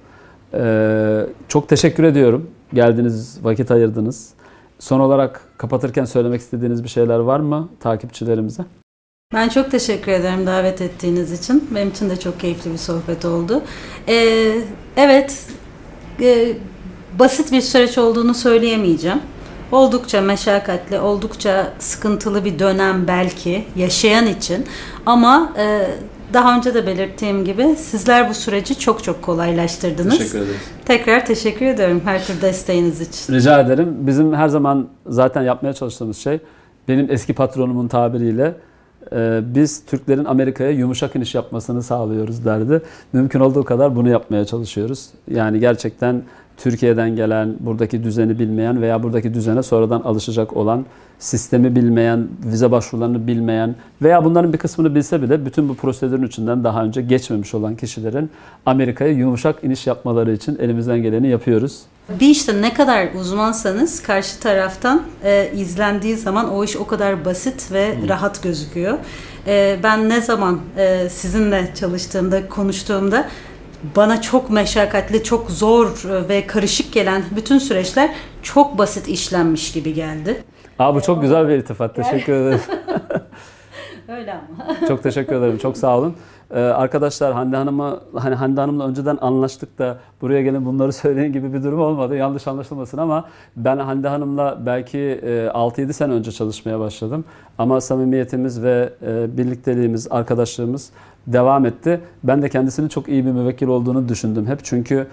Ee, 0.54 1.26
çok 1.48 1.70
teşekkür 1.70 2.04
ediyorum. 2.04 2.50
Geldiniz, 2.74 3.40
vakit 3.44 3.72
ayırdınız. 3.72 4.30
Son 4.80 5.00
olarak 5.00 5.42
kapatırken 5.58 6.06
söylemek 6.06 6.42
istediğiniz 6.42 6.84
bir 6.84 6.90
şeyler 6.90 7.20
var 7.20 7.40
mı 7.40 7.70
takipçilerimize? 7.80 8.64
Ben 9.34 9.50
çok 9.50 9.72
teşekkür 9.72 10.12
ederim 10.12 10.46
davet 10.46 10.82
ettiğiniz 10.82 11.32
için. 11.32 11.70
Benim 11.76 11.90
için 11.90 12.10
de 12.10 12.20
çok 12.20 12.40
keyifli 12.40 12.72
bir 12.72 12.78
sohbet 12.78 13.26
oldu. 13.26 13.62
Ee, 14.08 14.54
evet, 14.98 15.48
e, 16.22 16.54
basit 17.20 17.52
bir 17.52 17.62
süreç 17.62 17.98
olduğunu 17.98 18.34
söyleyemeyeceğim. 18.34 19.20
Oldukça 19.72 20.22
meşakkatli, 20.22 21.00
oldukça 21.00 21.74
sıkıntılı 21.80 22.46
bir 22.46 22.60
dönem 22.60 23.08
belki 23.08 23.66
yaşayan 23.76 24.28
için. 24.28 24.66
Ama 25.06 25.54
e, 25.58 25.88
daha 26.34 26.58
önce 26.58 26.74
de 26.74 26.88
belirttiğim 26.88 27.46
gibi 27.46 27.76
sizler 27.76 28.30
bu 28.30 28.34
süreci 28.34 28.80
çok 28.80 29.04
çok 29.04 29.22
kolaylaştırdınız. 29.22 30.18
Teşekkür 30.18 30.40
ederiz. 30.40 30.62
Tekrar 30.86 31.26
teşekkür 31.26 31.66
ediyorum 31.66 32.02
her 32.06 32.26
tür 32.26 32.42
desteğiniz 32.42 33.02
için. 33.02 33.34
Rica 33.34 33.62
ederim. 33.62 33.96
Bizim 34.00 34.34
her 34.34 34.48
zaman 34.48 34.88
zaten 35.08 35.42
yapmaya 35.42 35.74
çalıştığımız 35.74 36.18
şey 36.18 36.40
benim 36.88 37.12
eski 37.12 37.34
patronumun 37.34 37.88
tabiriyle 37.88 38.56
e, 39.12 39.42
biz 39.44 39.86
Türklerin 39.86 40.26
Amerika'ya 40.26 40.70
yumuşak 40.70 41.16
iniş 41.16 41.36
yapmasını 41.36 41.84
sağlıyoruz 41.84 42.46
derdi. 42.46 42.82
Mümkün 43.14 43.40
olduğu 43.40 43.64
kadar 43.64 43.96
bunu 43.96 44.10
yapmaya 44.10 44.46
çalışıyoruz. 44.46 45.10
Yani 45.32 45.60
gerçekten 45.60 46.24
Türkiye'den 46.58 47.16
gelen, 47.16 47.56
buradaki 47.60 48.04
düzeni 48.04 48.40
bilmeyen 48.40 48.82
veya 48.82 49.04
buradaki 49.04 49.34
düzene 49.34 49.64
sonradan 49.64 50.02
alışacak 50.02 50.58
olan, 50.58 50.86
sistemi 51.20 51.76
bilmeyen, 51.76 52.28
vize 52.46 52.72
başvurularını 52.72 53.28
bilmeyen 53.28 53.76
veya 54.02 54.26
bunların 54.26 54.54
bir 54.54 54.58
kısmını 54.58 54.96
bilse 54.96 55.22
bile 55.22 55.46
bütün 55.46 55.70
bu 55.70 55.76
prosedürün 55.76 56.28
içinden 56.28 56.64
daha 56.64 56.84
önce 56.84 57.02
geçmemiş 57.02 57.54
olan 57.54 57.76
kişilerin 57.76 58.30
Amerika'ya 58.66 59.12
yumuşak 59.12 59.64
iniş 59.64 59.88
yapmaları 59.88 60.34
için 60.34 60.58
elimizden 60.60 61.02
geleni 61.02 61.28
yapıyoruz. 61.28 61.82
Bir 62.20 62.30
işte 62.30 62.62
ne 62.62 62.74
kadar 62.74 63.08
uzmansanız 63.20 64.04
karşı 64.04 64.40
taraftan 64.40 65.02
e, 65.24 65.52
izlendiği 65.56 66.18
zaman 66.18 66.54
o 66.54 66.64
iş 66.64 66.78
o 66.78 66.88
kadar 66.88 67.26
basit 67.26 67.72
ve 67.72 67.96
hmm. 67.96 68.10
rahat 68.10 68.44
gözüküyor. 68.44 68.98
E, 69.48 69.80
ben 69.84 70.10
ne 70.10 70.22
zaman 70.22 70.60
e, 70.78 71.10
sizinle 71.10 71.72
çalıştığımda, 71.76 72.50
konuştuğumda 72.50 73.28
bana 73.96 74.22
çok 74.22 74.50
meşakkatli, 74.50 75.24
çok 75.24 75.52
zor 75.52 76.04
ve 76.30 76.48
karışık 76.48 76.94
gelen 76.94 77.24
bütün 77.36 77.58
süreçler 77.58 78.10
çok 78.44 78.78
basit 78.78 79.08
işlenmiş 79.08 79.72
gibi 79.72 79.94
geldi. 79.94 80.44
Aa, 80.80 80.96
bu 80.96 81.02
çok 81.02 81.22
güzel 81.22 81.48
bir 81.48 81.54
iltifat. 81.54 81.96
Teşekkür 81.96 82.34
ederim. 82.34 82.60
Öyle 84.08 84.34
ama. 84.34 84.76
çok 84.88 85.04
teşekkür 85.04 85.36
ederim. 85.36 85.58
Çok 85.58 85.78
sağ 85.78 85.98
olun. 85.98 86.16
Ee, 86.52 86.60
arkadaşlar 86.60 87.34
Hande 87.34 87.58
Hanım'a 87.58 88.00
hani 88.16 88.36
Hande 88.36 88.62
Hanım'la 88.62 88.88
önceden 88.88 89.18
anlaştık 89.22 89.80
da 89.80 89.98
buraya 90.22 90.42
gelin 90.42 90.66
bunları 90.66 90.94
söyleyin 90.94 91.34
gibi 91.34 91.54
bir 91.54 91.64
durum 91.64 91.82
olmadı. 91.82 92.16
Yanlış 92.16 92.48
anlaşılmasın 92.48 92.98
ama 92.98 93.26
ben 93.56 93.78
Hande 93.78 94.08
Hanım'la 94.08 94.58
belki 94.66 94.98
e, 94.98 95.48
6-7 95.54 95.94
sene 95.94 96.14
önce 96.14 96.32
çalışmaya 96.32 96.80
başladım. 96.80 97.26
Ama 97.58 97.82
samimiyetimiz 97.82 98.64
ve 98.64 98.94
e, 99.02 99.38
birlikteliğimiz, 99.38 100.08
arkadaşlığımız 100.12 100.90
devam 101.28 101.66
etti. 101.66 102.00
Ben 102.24 102.42
de 102.42 102.50
kendisinin 102.50 102.88
çok 102.88 103.10
iyi 103.10 103.26
bir 103.26 103.32
müvekkil 103.32 103.68
olduğunu 103.68 104.10
düşündüm 104.10 104.48
hep. 104.48 104.60
Çünkü 104.64 105.08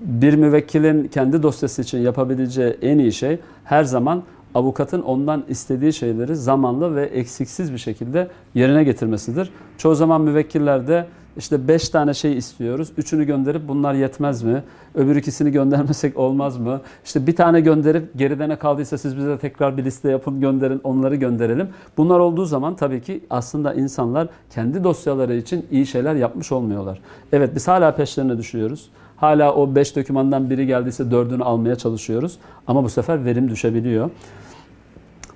bir 0.00 0.34
müvekkilin 0.34 1.08
kendi 1.08 1.42
dosyası 1.42 1.82
için 1.82 1.98
yapabileceği 1.98 2.76
en 2.82 2.98
iyi 2.98 3.12
şey 3.12 3.38
her 3.64 3.84
zaman 3.84 4.22
avukatın 4.54 5.02
ondan 5.02 5.44
istediği 5.48 5.92
şeyleri 5.92 6.36
zamanlı 6.36 6.96
ve 6.96 7.04
eksiksiz 7.04 7.72
bir 7.72 7.78
şekilde 7.78 8.28
yerine 8.54 8.84
getirmesidir. 8.84 9.50
Çoğu 9.78 9.94
zaman 9.94 10.20
müvekkillerde 10.20 11.06
işte 11.36 11.68
5 11.68 11.88
tane 11.88 12.14
şey 12.14 12.36
istiyoruz. 12.36 12.88
Üçünü 12.96 13.24
gönderip 13.24 13.68
bunlar 13.68 13.94
yetmez 13.94 14.42
mi? 14.42 14.62
Öbür 14.94 15.16
ikisini 15.16 15.52
göndermesek 15.52 16.18
olmaz 16.18 16.58
mı? 16.58 16.80
İşte 17.04 17.26
bir 17.26 17.36
tane 17.36 17.60
gönderip 17.60 18.18
geride 18.18 18.48
ne 18.48 18.56
kaldıysa 18.56 18.98
siz 18.98 19.16
bize 19.16 19.38
tekrar 19.38 19.76
bir 19.76 19.84
liste 19.84 20.10
yapın 20.10 20.40
gönderin 20.40 20.80
onları 20.84 21.16
gönderelim. 21.16 21.68
Bunlar 21.96 22.18
olduğu 22.18 22.44
zaman 22.44 22.76
tabii 22.76 23.00
ki 23.02 23.20
aslında 23.30 23.74
insanlar 23.74 24.28
kendi 24.50 24.84
dosyaları 24.84 25.34
için 25.34 25.66
iyi 25.70 25.86
şeyler 25.86 26.14
yapmış 26.14 26.52
olmuyorlar. 26.52 27.00
Evet 27.32 27.50
biz 27.54 27.68
hala 27.68 27.94
peşlerine 27.94 28.38
düşüyoruz. 28.38 28.90
Hala 29.16 29.54
o 29.54 29.74
5 29.74 29.96
dokümandan 29.96 30.50
biri 30.50 30.66
geldiyse 30.66 31.02
4'ünü 31.02 31.42
almaya 31.42 31.76
çalışıyoruz. 31.76 32.38
Ama 32.66 32.84
bu 32.84 32.88
sefer 32.88 33.24
verim 33.24 33.50
düşebiliyor. 33.50 34.10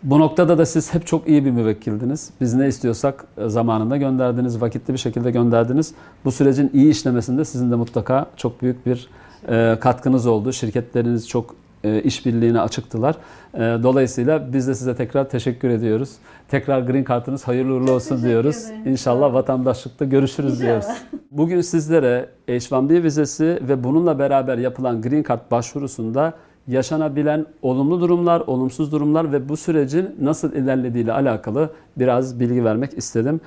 Bu 0.03 0.21
noktada 0.21 0.59
da 0.59 0.67
siz 0.67 0.95
hep 0.95 1.07
çok 1.07 1.29
iyi 1.29 1.45
bir 1.45 1.51
müvekkildiniz. 1.51 2.31
Biz 2.41 2.55
ne 2.55 2.69
istiyorsak 2.69 3.25
e, 3.39 3.49
zamanında 3.49 3.97
gönderdiniz, 3.97 4.61
vakitli 4.61 4.93
bir 4.93 4.99
şekilde 4.99 5.31
gönderdiniz. 5.31 5.95
Bu 6.25 6.33
sürecin 6.33 6.71
iyi 6.75 6.91
işlemesinde 6.91 7.45
sizin 7.45 7.71
de 7.71 7.75
mutlaka 7.75 8.27
çok 8.37 8.63
büyük 8.63 8.87
bir 8.87 9.09
e, 9.49 9.79
katkınız 9.81 10.27
oldu. 10.27 10.53
Şirketleriniz 10.53 11.29
çok 11.29 11.55
e, 11.85 12.03
işbirliğine 12.03 12.61
açıktılar. 12.61 13.17
Dolayısıyla 13.57 14.53
biz 14.53 14.69
de 14.69 14.75
size 14.75 14.95
tekrar 14.97 15.29
teşekkür 15.29 15.71
ediyoruz. 15.71 16.11
Tekrar 16.49 16.81
Green 16.81 17.05
Card'ınız 17.05 17.49
hayırlı 17.49 17.75
uğurlu 17.75 17.93
olsun 17.93 18.23
diyoruz. 18.23 18.67
İnşallah 18.87 19.35
vatandaşlıkta 19.35 20.05
görüşürüz 20.05 20.53
İnşallah. 20.53 20.67
diyoruz. 20.67 20.87
Bugün 21.31 21.61
sizlere 21.61 22.29
H1B 22.49 23.03
vizesi 23.03 23.61
ve 23.69 23.85
bununla 23.85 24.19
beraber 24.19 24.59
yapılan 24.59 25.03
Green 25.03 25.25
Card 25.29 25.51
başvurusunda 25.51 26.35
yaşanabilen 26.69 27.47
olumlu 27.63 28.01
durumlar, 28.01 28.41
olumsuz 28.47 28.93
durumlar 28.93 29.33
ve 29.33 29.49
bu 29.49 29.57
sürecin 29.57 30.17
nasıl 30.21 30.53
ilerlediği 30.53 31.05
ile 31.05 31.13
alakalı 31.13 31.71
biraz 31.97 32.41
bilgi 32.41 32.65
vermek 32.65 32.99
istedim. 32.99 33.41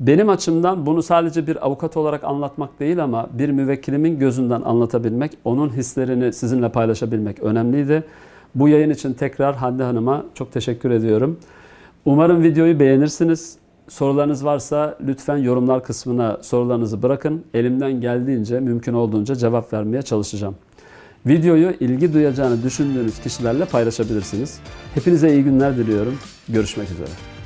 Benim 0.00 0.28
açımdan 0.28 0.86
bunu 0.86 1.02
sadece 1.02 1.46
bir 1.46 1.66
avukat 1.66 1.96
olarak 1.96 2.24
anlatmak 2.24 2.80
değil 2.80 3.04
ama 3.04 3.26
bir 3.32 3.50
müvekkilimin 3.50 4.18
gözünden 4.18 4.62
anlatabilmek, 4.62 5.32
onun 5.44 5.68
hislerini 5.68 6.32
sizinle 6.32 6.68
paylaşabilmek 6.68 7.42
önemliydi. 7.42 8.04
Bu 8.54 8.68
yayın 8.68 8.90
için 8.90 9.12
tekrar 9.12 9.56
Hande 9.56 9.82
Hanım'a 9.82 10.24
çok 10.34 10.52
teşekkür 10.52 10.90
ediyorum. 10.90 11.38
Umarım 12.04 12.42
videoyu 12.42 12.80
beğenirsiniz. 12.80 13.58
Sorularınız 13.88 14.44
varsa 14.44 14.98
lütfen 15.06 15.36
yorumlar 15.36 15.84
kısmına 15.84 16.38
sorularınızı 16.42 17.02
bırakın. 17.02 17.44
Elimden 17.54 18.00
geldiğince, 18.00 18.60
mümkün 18.60 18.94
olduğunca 18.94 19.34
cevap 19.34 19.72
vermeye 19.72 20.02
çalışacağım. 20.02 20.54
Videoyu 21.26 21.74
ilgi 21.80 22.12
duyacağını 22.12 22.62
düşündüğünüz 22.62 23.20
kişilerle 23.20 23.64
paylaşabilirsiniz. 23.64 24.58
Hepinize 24.94 25.32
iyi 25.32 25.44
günler 25.44 25.76
diliyorum. 25.76 26.18
Görüşmek 26.48 26.90
üzere. 26.90 27.39